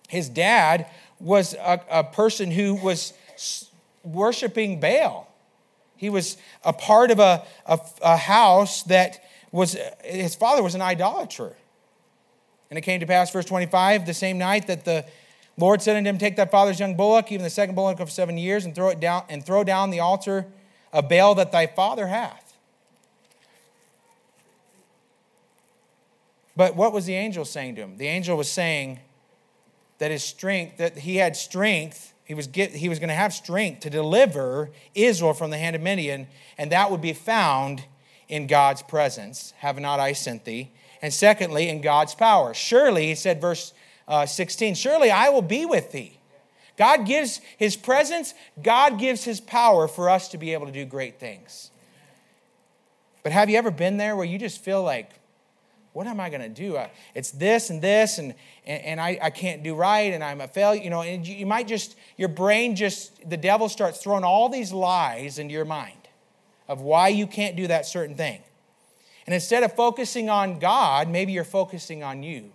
[0.08, 0.86] his dad
[1.18, 3.12] was a, a person who was
[4.04, 5.28] worshiping Baal.
[5.96, 10.82] He was a part of a, a, a house that was, his father was an
[10.82, 11.56] idolater.
[12.70, 15.06] And it came to pass, verse 25, the same night that the
[15.56, 18.38] Lord said unto him, Take thy father's young bullock, even the second bullock of seven
[18.38, 20.46] years, and throw it down, and throw down the altar
[20.92, 22.56] of Baal that thy father hath.
[26.56, 27.98] But what was the angel saying to him?
[27.98, 28.98] The angel was saying
[29.98, 33.80] that his strength, that he had strength, he was, he was going to have strength
[33.80, 36.26] to deliver Israel from the hand of Midian,
[36.58, 37.84] and that would be found
[38.28, 40.70] in God's presence, have not I sent thee?
[41.00, 42.54] And secondly, in God's power.
[42.54, 43.72] Surely, he said, verse
[44.06, 46.18] uh, 16, surely I will be with thee.
[46.76, 50.84] God gives his presence, God gives his power for us to be able to do
[50.84, 51.70] great things.
[53.22, 55.10] But have you ever been there where you just feel like,
[55.92, 56.78] what am I going to do?
[57.14, 58.34] It's this and this, and,
[58.64, 60.80] and, and, I, I can't do right, and I'm a failure.
[60.80, 64.48] You know, and you, you might just, your brain just, the devil starts throwing all
[64.48, 65.98] these lies into your mind
[66.68, 68.40] of why you can't do that certain thing.
[69.28, 72.50] And instead of focusing on God, maybe you're focusing on you.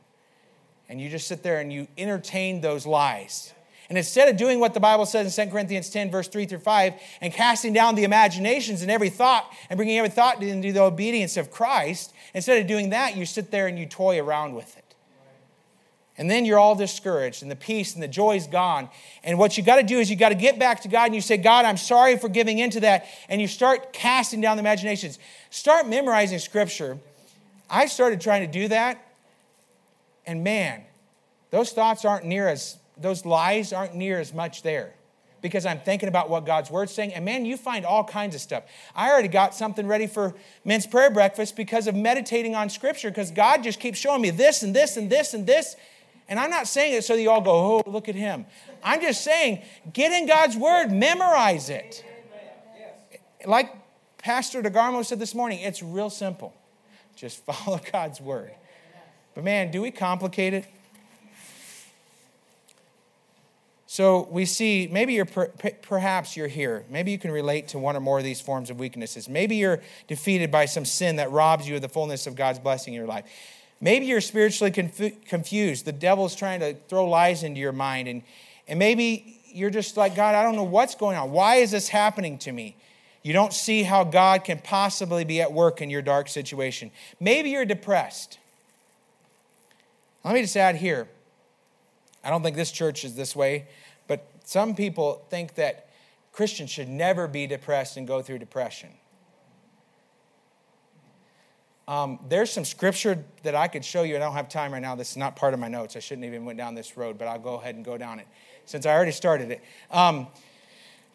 [0.90, 3.54] And you just sit there and you entertain those lies.
[3.90, 6.58] And instead of doing what the Bible says in 2 Corinthians 10, verse 3 through
[6.58, 10.82] 5, and casting down the imaginations and every thought and bringing every thought into the
[10.82, 14.76] obedience of Christ, instead of doing that, you sit there and you toy around with
[14.76, 14.83] it.
[16.18, 18.90] And then you're all discouraged, and the peace and the joy is gone.
[19.24, 21.16] And what you got to do is you got to get back to God and
[21.16, 23.08] you say, God, I'm sorry for giving into that.
[23.30, 25.18] And you start casting down the imaginations.
[25.50, 27.00] Start memorizing scripture.
[27.68, 29.04] I started trying to do that,
[30.28, 30.84] and man,
[31.50, 34.94] those thoughts aren't near as, those lies aren't near as much there
[35.42, 37.14] because I'm thinking about what God's word's saying.
[37.14, 38.64] And man, you find all kinds of stuff.
[38.96, 43.30] I already got something ready for men's prayer breakfast because of meditating on scripture, because
[43.30, 45.76] God just keeps showing me this and this and this and this.
[45.76, 45.82] And
[46.40, 48.46] I'm not saying it so that you all go, oh, look at him.
[48.84, 52.04] I'm just saying, get in God's word, memorize it.
[53.46, 53.74] Like
[54.18, 56.54] Pastor DeGarmo said this morning, it's real simple.
[57.16, 58.52] Just follow God's word.
[59.36, 60.66] But man, do we complicate it?
[63.94, 65.50] So we see maybe you're per,
[65.84, 66.84] perhaps you're here.
[66.90, 69.30] Maybe you can relate to one or more of these forms of weaknesses.
[69.30, 72.96] Maybe you're defeated by some sin that robs you of the fullness of God's blessing
[72.96, 73.26] in your life.
[73.84, 75.84] Maybe you're spiritually conf- confused.
[75.84, 78.24] The devil's trying to throw lies into your mind and
[78.66, 81.32] and maybe you're just like, God, I don't know what's going on.
[81.32, 82.78] Why is this happening to me?
[83.24, 86.92] You don't see how God can possibly be at work in your dark situation.
[87.20, 88.40] Maybe you're depressed.
[90.24, 91.10] Let me just add here
[92.24, 93.68] I don't think this church is this way,
[94.08, 95.90] but some people think that
[96.32, 98.92] Christians should never be depressed and go through depression.
[101.88, 104.16] Um, there's some scripture that I could show you.
[104.16, 104.96] I don't have time right now.
[104.96, 105.96] This is not part of my notes.
[105.96, 108.28] I shouldn't even went down this road, but I'll go ahead and go down it
[108.66, 109.62] since I already started it.
[109.90, 110.28] Because um,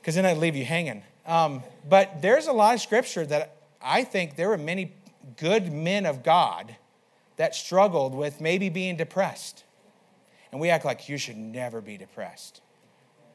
[0.04, 1.02] then I'd leave you hanging.
[1.26, 4.92] Um, but there's a lot of scripture that I think there were many
[5.36, 6.76] good men of God
[7.36, 9.64] that struggled with maybe being depressed.
[10.52, 12.60] And we act like you should never be depressed.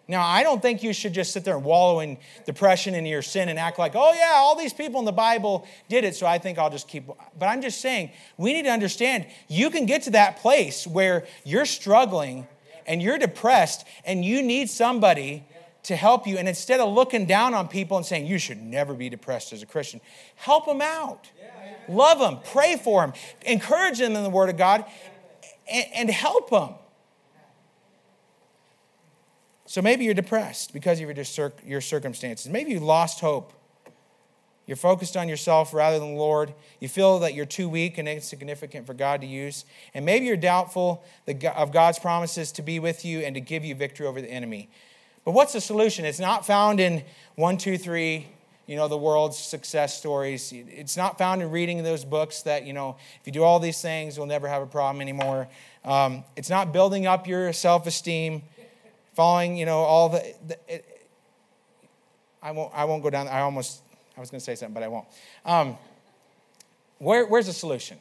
[0.08, 3.22] Now, I don't think you should just sit there and wallow in depression and your
[3.22, 6.28] sin and act like, oh, yeah, all these people in the Bible did it, so
[6.28, 7.08] I think I'll just keep.
[7.08, 11.26] But I'm just saying, we need to understand you can get to that place where
[11.46, 12.48] you're struggling
[12.86, 15.46] and you're depressed and you need somebody
[15.84, 16.38] to help you.
[16.38, 19.62] And instead of looking down on people and saying, you should never be depressed as
[19.62, 20.02] a Christian,
[20.36, 21.30] help them out.
[21.88, 23.14] Love them, pray for them,
[23.46, 24.86] encourage them in the Word of God,
[25.70, 26.76] and, and help them.
[29.74, 32.48] So maybe you're depressed because of your, your circumstances.
[32.48, 33.54] Maybe you lost hope.
[34.68, 36.54] You're focused on yourself rather than the Lord.
[36.80, 39.66] You feel that you're too weak and insignificant for God to use.
[39.96, 43.74] And maybe you're doubtful of God's promises to be with you and to give you
[43.74, 44.70] victory over the enemy.
[45.26, 46.06] But what's the solution?
[46.06, 48.28] It's not found in one, two, three,
[48.68, 50.54] you know, the world's success stories.
[50.54, 53.82] It's not found in reading those books that, you know, if you do all these
[53.82, 55.48] things, you'll never have a problem anymore.
[55.84, 58.44] Um, it's not building up your self esteem
[59.14, 60.34] following, you know, all the.
[60.48, 61.08] the it,
[62.42, 62.74] I won't.
[62.76, 63.28] I won't go down.
[63.28, 63.82] I almost.
[64.18, 65.06] I was going to say something, but I won't.
[65.46, 65.78] Um,
[67.00, 67.98] where, where's the solution?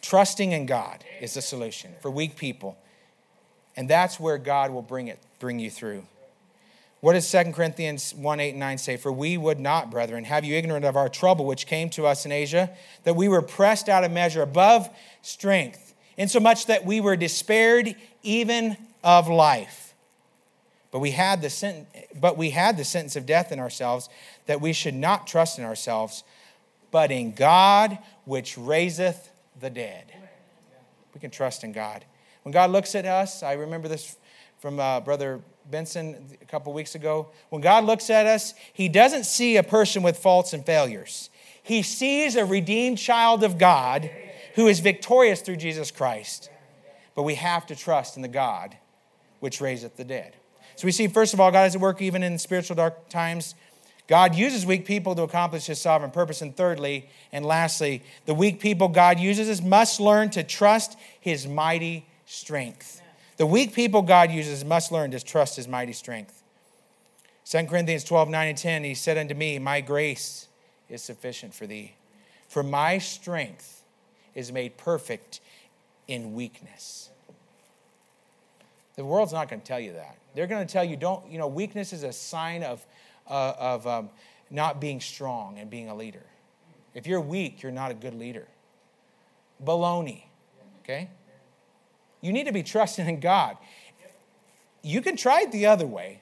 [0.00, 2.76] Trusting in God is the solution for weak people,
[3.76, 6.04] and that's where God will bring it, bring you through.
[7.02, 8.96] What does 2 Corinthians 1 8 and 9 say?
[8.96, 12.24] For we would not, brethren, have you ignorant of our trouble which came to us
[12.24, 12.70] in Asia,
[13.02, 14.88] that we were pressed out of measure above
[15.20, 19.81] strength, insomuch that we were despaired even of life.
[20.92, 24.08] But we had the sentence, but we had the sentence of death in ourselves,
[24.46, 26.22] that we should not trust in ourselves,
[26.90, 30.12] but in God which raiseth the dead.
[31.14, 32.04] We can trust in God.
[32.42, 34.16] When God looks at us, I remember this
[34.58, 35.40] from uh, Brother
[35.70, 37.28] Benson a couple weeks ago.
[37.48, 41.30] When God looks at us, He doesn't see a person with faults and failures.
[41.62, 44.10] He sees a redeemed child of God
[44.56, 46.50] who is victorious through Jesus Christ.
[47.14, 48.76] But we have to trust in the God
[49.40, 50.34] which raiseth the dead.
[50.76, 53.54] So we see, first of all, God is at work even in spiritual dark times.
[54.08, 56.42] God uses weak people to accomplish his sovereign purpose.
[56.42, 62.06] And thirdly, and lastly, the weak people God uses must learn to trust his mighty
[62.26, 63.00] strength.
[63.36, 66.42] The weak people God uses must learn to trust his mighty strength.
[67.44, 70.48] 2 Corinthians 12, 9 and 10, he said unto me, My grace
[70.88, 71.94] is sufficient for thee,
[72.48, 73.82] For my strength
[74.34, 75.40] is made perfect
[76.06, 77.10] in weakness.
[78.96, 80.16] The world's not going to tell you that.
[80.34, 82.84] They're going to tell you, don't, you know, weakness is a sign of,
[83.28, 84.10] uh, of um,
[84.50, 86.24] not being strong and being a leader.
[86.94, 88.46] If you're weak, you're not a good leader.
[89.64, 90.24] Baloney,
[90.82, 91.08] okay?
[92.20, 93.56] You need to be trusting in God.
[94.82, 96.20] You can try it the other way,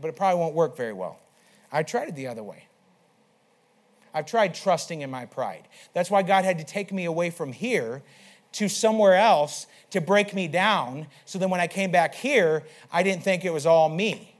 [0.00, 1.18] but it probably won't work very well.
[1.70, 2.66] I tried it the other way.
[4.14, 5.68] I've tried trusting in my pride.
[5.92, 8.02] That's why God had to take me away from here
[8.56, 13.02] to somewhere else to break me down so then when I came back here, I
[13.02, 14.34] didn't think it was all me.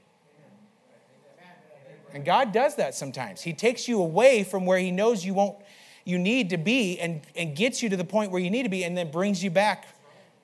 [2.13, 3.41] And God does that sometimes.
[3.41, 5.57] He takes you away from where He knows you won't
[6.03, 8.69] you need to be and, and gets you to the point where you need to
[8.69, 9.85] be and then brings you back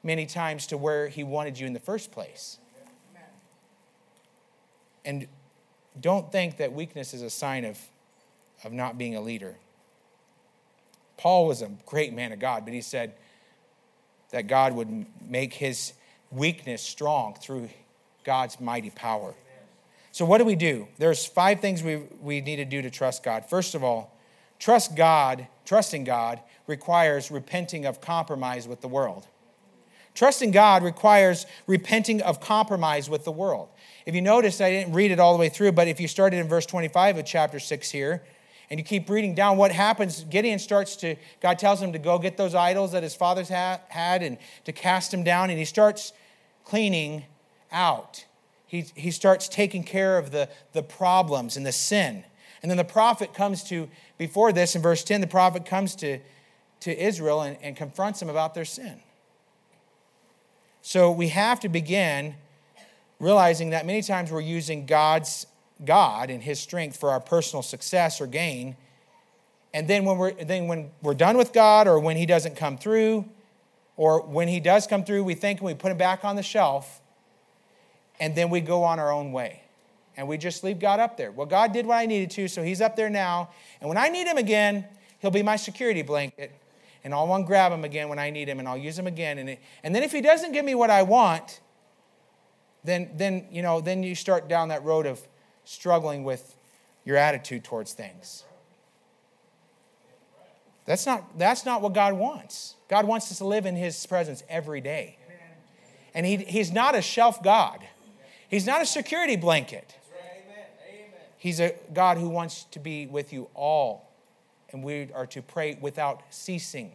[0.03, 2.59] many times to where He wanted you in the first place.
[5.05, 5.27] And
[5.99, 7.79] don't think that weakness is a sign of,
[8.63, 9.55] of not being a leader.
[11.17, 13.13] Paul was a great man of God, but he said
[14.33, 15.93] that God would make his
[16.31, 17.69] weakness strong through
[18.23, 19.35] God's mighty power.
[20.11, 20.87] So, what do we do?
[20.97, 23.45] There's five things we, we need to do to trust God.
[23.47, 24.17] First of all,
[24.57, 29.27] trust God, trusting God requires repenting of compromise with the world.
[30.15, 33.69] Trusting God requires repenting of compromise with the world.
[34.07, 36.37] If you notice, I didn't read it all the way through, but if you started
[36.37, 38.23] in verse 25 of chapter 6 here,
[38.73, 40.23] and you keep reading down, what happens?
[40.23, 44.23] Gideon starts to, God tells him to go get those idols that his fathers had
[44.23, 46.11] and to cast them down, and he starts
[46.65, 47.25] cleaning
[47.71, 48.25] out.
[48.65, 52.23] He, he starts taking care of the, the problems and the sin.
[52.63, 56.17] And then the prophet comes to, before this in verse 10, the prophet comes to,
[56.79, 59.01] to Israel and, and confronts them about their sin.
[60.81, 62.33] So we have to begin
[63.19, 65.45] realizing that many times we're using God's
[65.85, 68.75] God and his strength for our personal success or gain.
[69.73, 72.77] And then when we're then when we're done with God or when he doesn't come
[72.77, 73.25] through
[73.97, 76.43] or when he does come through, we think and we put him back on the
[76.43, 77.01] shelf
[78.19, 79.61] and then we go on our own way.
[80.15, 81.31] And we just leave God up there.
[81.31, 83.49] Well, God did what I needed to, so he's up there now.
[83.81, 84.85] And when I need him again,
[85.17, 86.51] he'll be my security blanket
[87.03, 89.37] and I'll want grab him again when I need him, and I'll use him again.
[89.37, 91.59] And, it, and then if he doesn't give me what I want,
[92.83, 95.21] then, then, you know, then you start down that road of
[95.65, 96.55] struggling with
[97.05, 98.43] your attitude towards things.
[100.85, 102.75] That's not, that's not what God wants.
[102.89, 105.17] God wants us to live in his presence every day.
[106.13, 107.79] And he, he's not a shelf God.
[108.49, 109.95] He's not a security blanket.
[111.37, 114.13] He's a God who wants to be with you all
[114.73, 116.91] and we are to pray without ceasing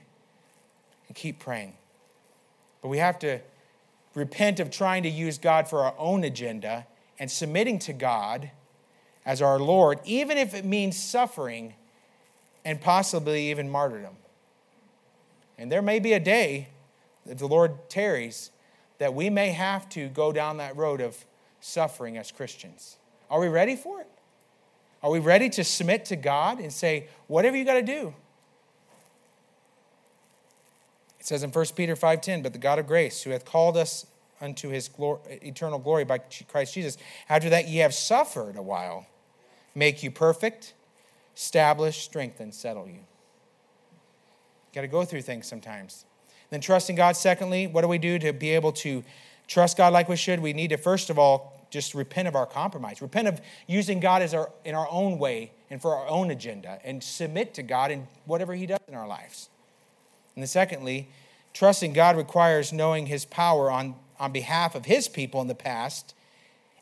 [1.07, 1.75] and keep praying.
[2.83, 3.41] But we have to
[4.15, 6.87] repent of trying to use God for our own agenda
[7.19, 8.51] and submitting to God
[9.29, 11.75] as our Lord, even if it means suffering
[12.65, 14.17] and possibly even martyrdom.
[15.59, 16.71] And there may be a day,
[17.27, 18.51] if the Lord tarries,
[18.97, 21.27] that we may have to go down that road of
[21.61, 22.97] suffering as Christians.
[23.31, 24.09] Are we ready for it?
[25.03, 28.15] Are we ready to submit to God and say, whatever you got to do?
[31.21, 34.07] It says in 1 Peter 5:10, but the God of grace, who hath called us
[34.41, 36.97] unto his glory, eternal glory by Christ Jesus,
[37.29, 39.07] after that ye have suffered a while,
[39.75, 40.75] make you perfect,
[41.37, 43.01] establish, strengthen, settle you.
[44.75, 46.05] got to go through things sometimes.
[46.51, 49.05] Then trusting God, secondly, what do we do to be able to
[49.47, 50.41] trust God like we should?
[50.41, 53.03] We need to, first of all, just repent of our compromise.
[53.03, 56.81] Repent of using God as our, in our own way and for our own agenda
[56.85, 59.51] and submit to God in whatever He does in our lives.
[60.35, 61.09] And then, secondly,
[61.53, 66.15] trusting God requires knowing His power on, on behalf of His people in the past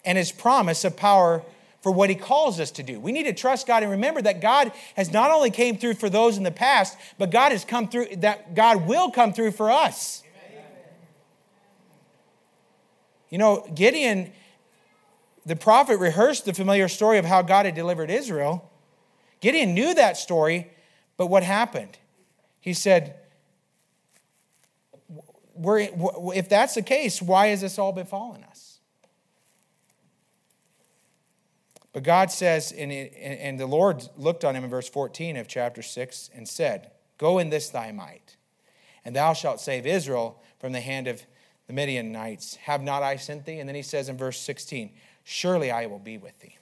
[0.05, 1.43] and His promise of power
[1.83, 2.99] for what He calls us to do.
[2.99, 6.11] We need to trust God and remember that God has not only came through for
[6.11, 9.70] those in the past, but God has come through, that God will come through for
[9.70, 10.22] us.
[13.31, 14.33] You know, Gideon
[15.47, 18.68] the prophet rehearsed the familiar story of how God had delivered Israel.
[19.41, 20.72] Gideon knew that story,
[21.16, 21.97] but what happened?
[22.61, 23.14] He said,
[25.64, 28.66] if that's the case, why has this all befallen us?
[31.97, 36.29] But God says, and the Lord looked on him in verse 14 of chapter 6
[36.35, 38.37] and said, Go in this thy might,
[39.03, 41.25] and thou shalt save Israel from the hand of
[41.67, 42.57] the Midianites.
[42.57, 43.61] Have not I sent thee?
[43.61, 44.91] And then he says in verse 16,
[45.25, 46.59] surely I will be with thee.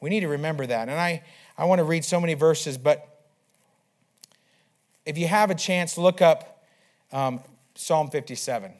[0.00, 0.88] We need to remember that.
[0.88, 1.22] And I,
[1.56, 3.28] I want to read so many verses, but
[5.06, 6.66] if you have a chance, look up
[7.12, 7.38] um,
[7.76, 8.72] Psalm 57.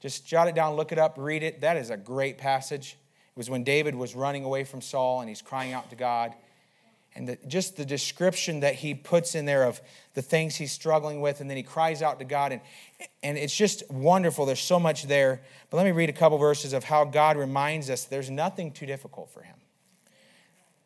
[0.00, 1.62] Just jot it down, look it up, read it.
[1.62, 2.98] That is a great passage.
[3.34, 6.34] It was when David was running away from Saul and he's crying out to God.
[7.16, 9.80] and the, just the description that he puts in there of
[10.14, 12.60] the things he's struggling with, and then he cries out to God, and,
[13.24, 14.46] and it's just wonderful.
[14.46, 15.40] There's so much there.
[15.70, 18.86] But let me read a couple verses of how God reminds us there's nothing too
[18.86, 19.56] difficult for him.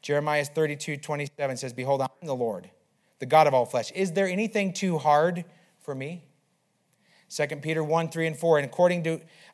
[0.00, 2.70] Jeremiah 32, 27 says, Behold, I am the Lord,
[3.18, 3.92] the God of all flesh.
[3.92, 5.44] Is there anything too hard
[5.80, 6.24] for me?
[7.30, 8.58] 2 Peter 1, 3, and 4.
[8.58, 9.20] And according to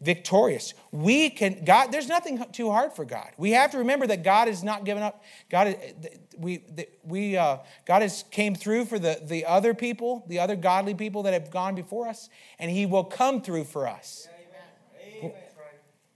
[0.00, 0.74] victorious.
[0.92, 3.30] We can, God, there's nothing too hard for God.
[3.36, 5.22] We have to remember that God has not given up.
[5.50, 5.76] God,
[6.36, 6.62] we,
[7.02, 11.24] we, uh, God has came through for the, the other people, the other godly people
[11.24, 12.28] that have gone before us,
[12.58, 14.28] and He will come through for us.
[15.18, 15.32] Amen.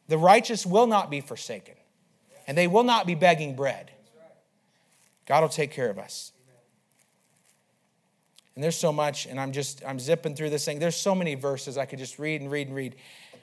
[0.08, 1.74] The righteous will not be forsaken,
[2.46, 3.90] and they will not be begging bread.
[5.26, 6.32] God will take care of us.
[8.54, 10.78] And there's so much, and I'm just I'm zipping through this thing.
[10.78, 12.96] There's so many verses I could just read and read and read,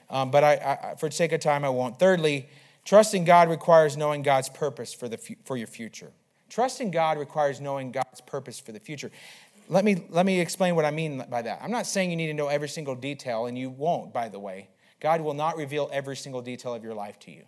[0.10, 2.00] um, but I, I, for sake of time, I won't.
[2.00, 2.50] Thirdly,
[2.86, 6.12] trusting God requires knowing God's purpose for the for your future.
[6.50, 9.12] Trusting God requires knowing God's purpose for the future.
[9.68, 11.60] Let me let me explain what I mean by that.
[11.62, 14.40] I'm not saying you need to know every single detail, and you won't, by the
[14.40, 14.70] way.
[15.00, 17.44] God will not reveal every single detail of your life to you.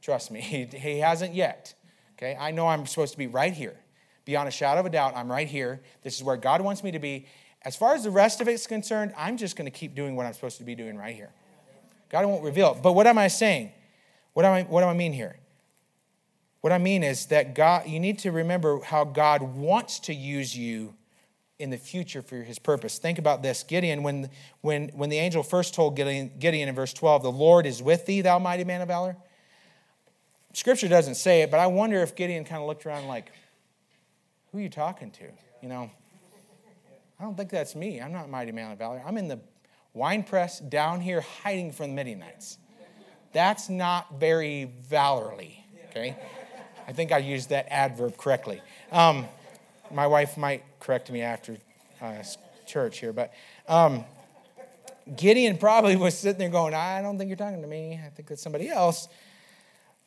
[0.00, 1.74] Trust me, He, he hasn't yet.
[2.16, 3.76] Okay, I know I'm supposed to be right here.
[4.24, 5.82] Beyond a shadow of a doubt, I'm right here.
[6.02, 7.26] This is where God wants me to be.
[7.62, 10.26] As far as the rest of it's concerned, I'm just going to keep doing what
[10.26, 11.30] I'm supposed to be doing right here.
[12.12, 12.82] God won't reveal it.
[12.82, 13.72] But what am I saying?
[14.34, 15.38] What, am I, what do I mean here?
[16.60, 20.56] What I mean is that God, you need to remember how God wants to use
[20.56, 20.94] you
[21.58, 22.98] in the future for his purpose.
[22.98, 23.62] Think about this.
[23.62, 27.66] Gideon, when, when, when the angel first told Gideon, Gideon in verse 12, The Lord
[27.66, 29.16] is with thee, thou mighty man of valor.
[30.52, 33.32] Scripture doesn't say it, but I wonder if Gideon kind of looked around like,
[34.50, 35.24] Who are you talking to?
[35.62, 35.90] You know,
[37.18, 38.00] I don't think that's me.
[38.00, 39.02] I'm not mighty man of valor.
[39.04, 39.40] I'm in the
[39.94, 42.58] wine press down here hiding from the Midianites.
[43.32, 46.16] That's not very valorly, okay?
[46.86, 48.60] I think I used that adverb correctly.
[48.90, 49.26] Um,
[49.90, 51.56] my wife might correct me after
[52.00, 52.22] uh,
[52.66, 53.32] church here, but
[53.68, 54.04] um,
[55.16, 58.00] Gideon probably was sitting there going, I don't think you're talking to me.
[58.04, 59.08] I think that's somebody else.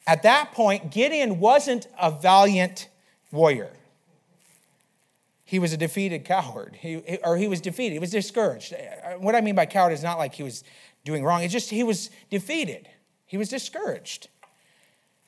[0.08, 2.90] At that point, Gideon wasn't a valiant
[3.32, 3.72] warrior.
[5.46, 7.93] He was a defeated coward, he, or he was defeated.
[7.93, 8.74] He was discouraged.
[8.74, 10.64] Uh, what I mean by coward is not like he was
[11.04, 12.89] doing wrong, it's just he was defeated.
[13.28, 14.30] He was discouraged,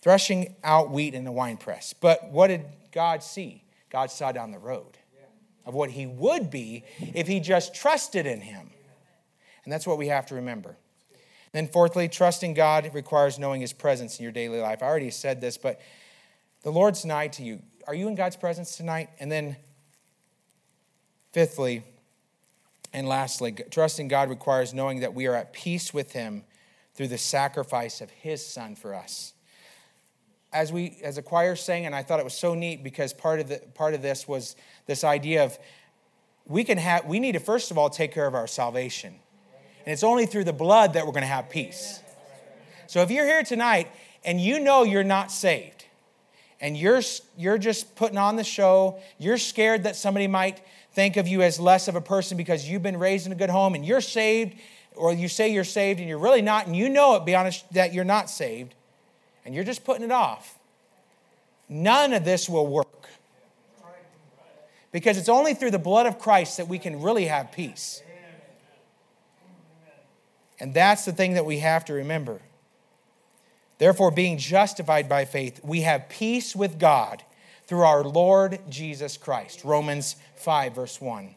[0.01, 1.93] threshing out wheat in the winepress.
[1.93, 3.63] But what did God see?
[3.89, 4.97] God saw down the road
[5.65, 8.70] of what he would be if he just trusted in him.
[9.63, 10.78] And that's what we have to remember.
[11.51, 14.82] Then, fourthly, trusting God requires knowing his presence in your daily life.
[14.82, 15.82] I already said this, but
[16.63, 17.61] the Lord's nigh to you.
[17.86, 19.09] Are you in God's presence tonight?
[19.20, 19.57] And then,
[21.38, 21.83] fifthly,
[22.93, 26.43] and lastly, trusting God requires knowing that we are at peace with him
[26.95, 29.35] through the sacrifice of his son for us.
[30.51, 33.39] As we as a choir sang and i thought it was so neat because part
[33.39, 34.55] of the part of this was
[34.88, 35.59] this idea of
[36.47, 39.13] we can have we need to first of all take care of our salvation.
[39.85, 41.99] And it's only through the blood that we're going to have peace.
[42.88, 43.91] So if you're here tonight
[44.25, 45.85] and you know you're not saved
[46.59, 47.01] and you're
[47.38, 50.61] you're just putting on the show you're scared that somebody might
[50.97, 53.51] think of you as less of a person because you've been raised in a good
[53.51, 54.57] home and you're saved
[54.95, 57.71] or you say you're saved and you're really not and you know it be honest
[57.71, 58.73] that you're not saved
[59.45, 60.57] and you're just putting it off,
[61.69, 63.07] none of this will work.
[64.91, 68.01] Because it's only through the blood of Christ that we can really have peace.
[70.59, 72.41] And that's the thing that we have to remember.
[73.77, 77.21] Therefore, being justified by faith, we have peace with God
[77.68, 79.63] through our Lord Jesus Christ.
[79.63, 81.36] Romans 5, verse 1.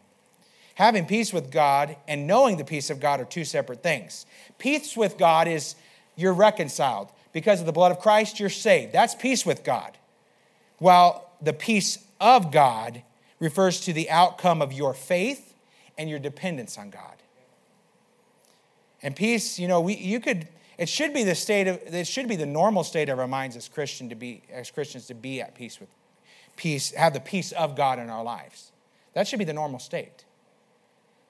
[0.76, 4.24] Having peace with God and knowing the peace of God are two separate things.
[4.58, 5.74] Peace with God is
[6.16, 8.92] you're reconciled because of the blood of Christ, you're saved.
[8.92, 9.98] That's peace with God.
[10.78, 13.02] While the peace of God
[13.38, 15.54] refers to the outcome of your faith
[15.98, 17.16] and your dependence on God.
[19.02, 22.28] And peace, you know, we, you could, it should be the state of, it should
[22.28, 25.40] be the normal state of our minds as Christian to be, as Christians to be
[25.40, 25.88] at peace with
[26.60, 28.70] peace, have the peace of God in our lives.
[29.14, 30.26] That should be the normal state.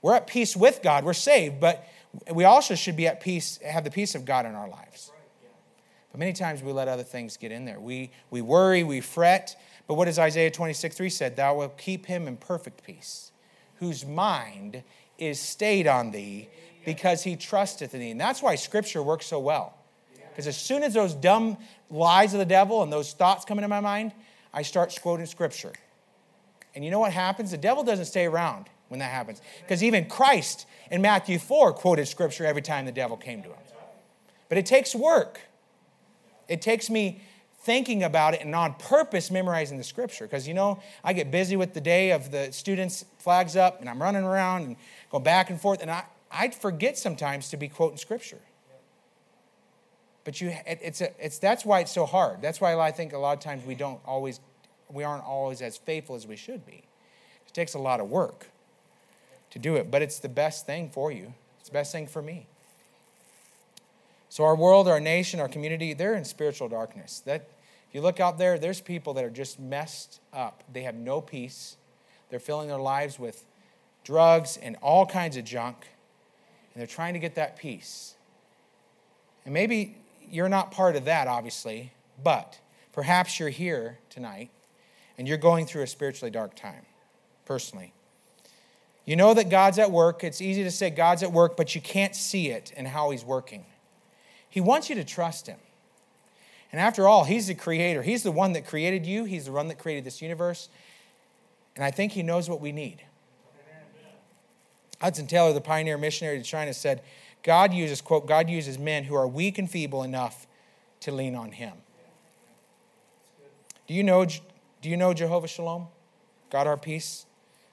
[0.03, 1.87] We're at peace with God, we're saved, but
[2.33, 5.13] we also should be at peace, have the peace of God in our lives.
[6.11, 7.79] But many times we let other things get in there.
[7.79, 9.55] We, we worry, we fret.
[9.87, 11.37] But what does Isaiah 26, 3 said?
[11.37, 13.31] Thou wilt keep him in perfect peace,
[13.77, 14.83] whose mind
[15.17, 16.49] is stayed on thee
[16.85, 18.11] because he trusteth in thee.
[18.11, 19.75] And that's why scripture works so well.
[20.31, 21.57] Because as soon as those dumb
[21.89, 24.13] lies of the devil and those thoughts come into my mind,
[24.53, 25.73] I start quoting scripture.
[26.75, 27.51] And you know what happens?
[27.51, 29.41] The devil doesn't stay around when that happens.
[29.61, 33.59] Because even Christ in Matthew 4 quoted scripture every time the devil came to him.
[34.49, 35.41] But it takes work.
[36.49, 37.23] It takes me
[37.63, 40.25] thinking about it and on purpose memorizing the scripture.
[40.27, 43.89] Because, you know, I get busy with the day of the students' flags up and
[43.89, 44.77] I'm running around and
[45.11, 45.83] going back and forth.
[45.83, 48.41] And I, I'd forget sometimes to be quoting scripture.
[50.25, 52.43] But you, it, it's, a, it's, that's why it's so hard.
[52.43, 54.41] That's why I think a lot of times we don't always,
[54.91, 56.83] we aren't always as faithful as we should be.
[57.47, 58.49] It takes a lot of work
[59.51, 61.35] to do it, but it's the best thing for you.
[61.59, 62.47] It's the best thing for me.
[64.29, 67.21] So our world, our nation, our community, they're in spiritual darkness.
[67.27, 67.49] That
[67.89, 70.63] if you look out there, there's people that are just messed up.
[70.73, 71.77] They have no peace.
[72.29, 73.45] They're filling their lives with
[74.05, 75.77] drugs and all kinds of junk,
[76.73, 78.15] and they're trying to get that peace.
[79.45, 79.97] And maybe
[80.33, 82.59] you're not part of that, obviously, but
[82.93, 84.51] perhaps you're here tonight
[85.19, 86.87] and you're going through a spiritually dark time,
[87.45, 87.93] personally.
[89.05, 90.23] You know that God's at work.
[90.23, 93.25] It's easy to say God's at work, but you can't see it and how He's
[93.25, 93.65] working.
[94.49, 95.59] He wants you to trust Him.
[96.73, 98.03] And after all, He's the creator.
[98.03, 100.69] He's the one that created you, He's the one that created this universe.
[101.75, 103.03] And I think He knows what we need.
[105.01, 107.03] Hudson Taylor, the pioneer missionary to China, said,
[107.43, 110.47] God uses, quote, God uses men who are weak and feeble enough
[111.01, 111.73] to lean on Him.
[113.87, 115.89] Do you know, do you know Jehovah Shalom?
[116.51, 117.27] God our peace?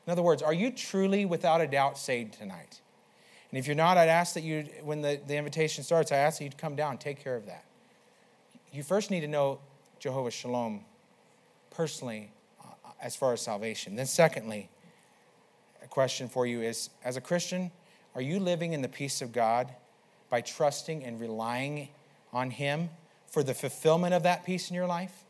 [0.05, 2.81] In other words, are you truly, without a doubt, saved tonight?
[3.51, 6.39] And if you're not, I'd ask that you, when the, the invitation starts, I ask
[6.39, 7.65] that you come down take care of that.
[8.71, 9.59] You first need to know
[9.99, 10.81] Jehovah Shalom
[11.71, 13.95] personally uh, as far as salvation.
[13.95, 14.69] Then, secondly,
[15.83, 17.71] a question for you is as a Christian,
[18.17, 19.71] are you living in the peace of God
[20.31, 21.89] by trusting and relying
[22.33, 22.89] on Him
[23.27, 25.23] for the fulfillment of that peace in your life?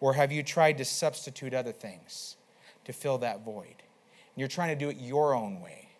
[0.00, 2.36] Or have you tried to substitute other things
[2.86, 3.66] to fill that void?
[3.66, 5.90] And you're trying to do it your own way.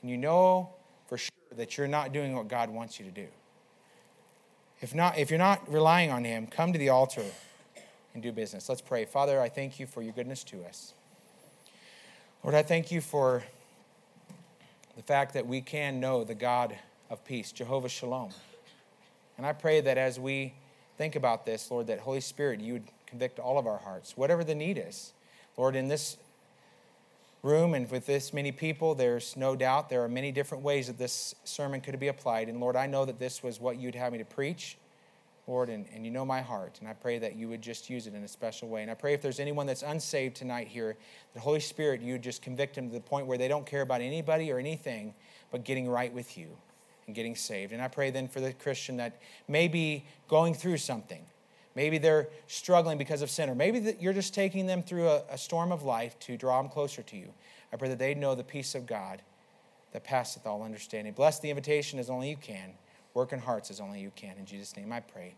[0.00, 0.70] And you know
[1.06, 3.26] for sure that you're not doing what God wants you to do.
[4.80, 7.26] If, not, if you're not relying on Him, come to the altar
[8.14, 8.70] and do business.
[8.70, 9.04] Let's pray.
[9.04, 10.94] Father, I thank you for your goodness to us.
[12.42, 13.44] Lord, I thank you for
[15.00, 16.76] the fact that we can know the God
[17.08, 18.28] of peace, Jehovah Shalom.
[19.38, 20.52] And I pray that as we
[20.98, 24.44] think about this, Lord, that Holy Spirit, you would convict all of our hearts, whatever
[24.44, 25.14] the need is.
[25.56, 26.18] Lord, in this
[27.42, 30.98] room and with this many people, there's no doubt there are many different ways that
[30.98, 32.50] this sermon could be applied.
[32.50, 34.76] And Lord, I know that this was what you'd have me to preach.
[35.50, 36.78] Lord, and, and you know my heart.
[36.80, 38.82] And I pray that you would just use it in a special way.
[38.82, 40.96] And I pray if there's anyone that's unsaved tonight here,
[41.34, 44.00] the Holy Spirit, you just convict them to the point where they don't care about
[44.00, 45.12] anybody or anything
[45.50, 46.56] but getting right with you
[47.06, 47.72] and getting saved.
[47.72, 51.24] And I pray then for the Christian that may be going through something.
[51.74, 55.38] Maybe they're struggling because of sin, or maybe you're just taking them through a, a
[55.38, 57.32] storm of life to draw them closer to you.
[57.72, 59.22] I pray that they know the peace of God
[59.92, 61.12] that passeth all understanding.
[61.12, 62.74] Bless the invitation as only you can.
[63.14, 64.36] Work in hearts as only you can.
[64.38, 65.34] In Jesus' name I pray.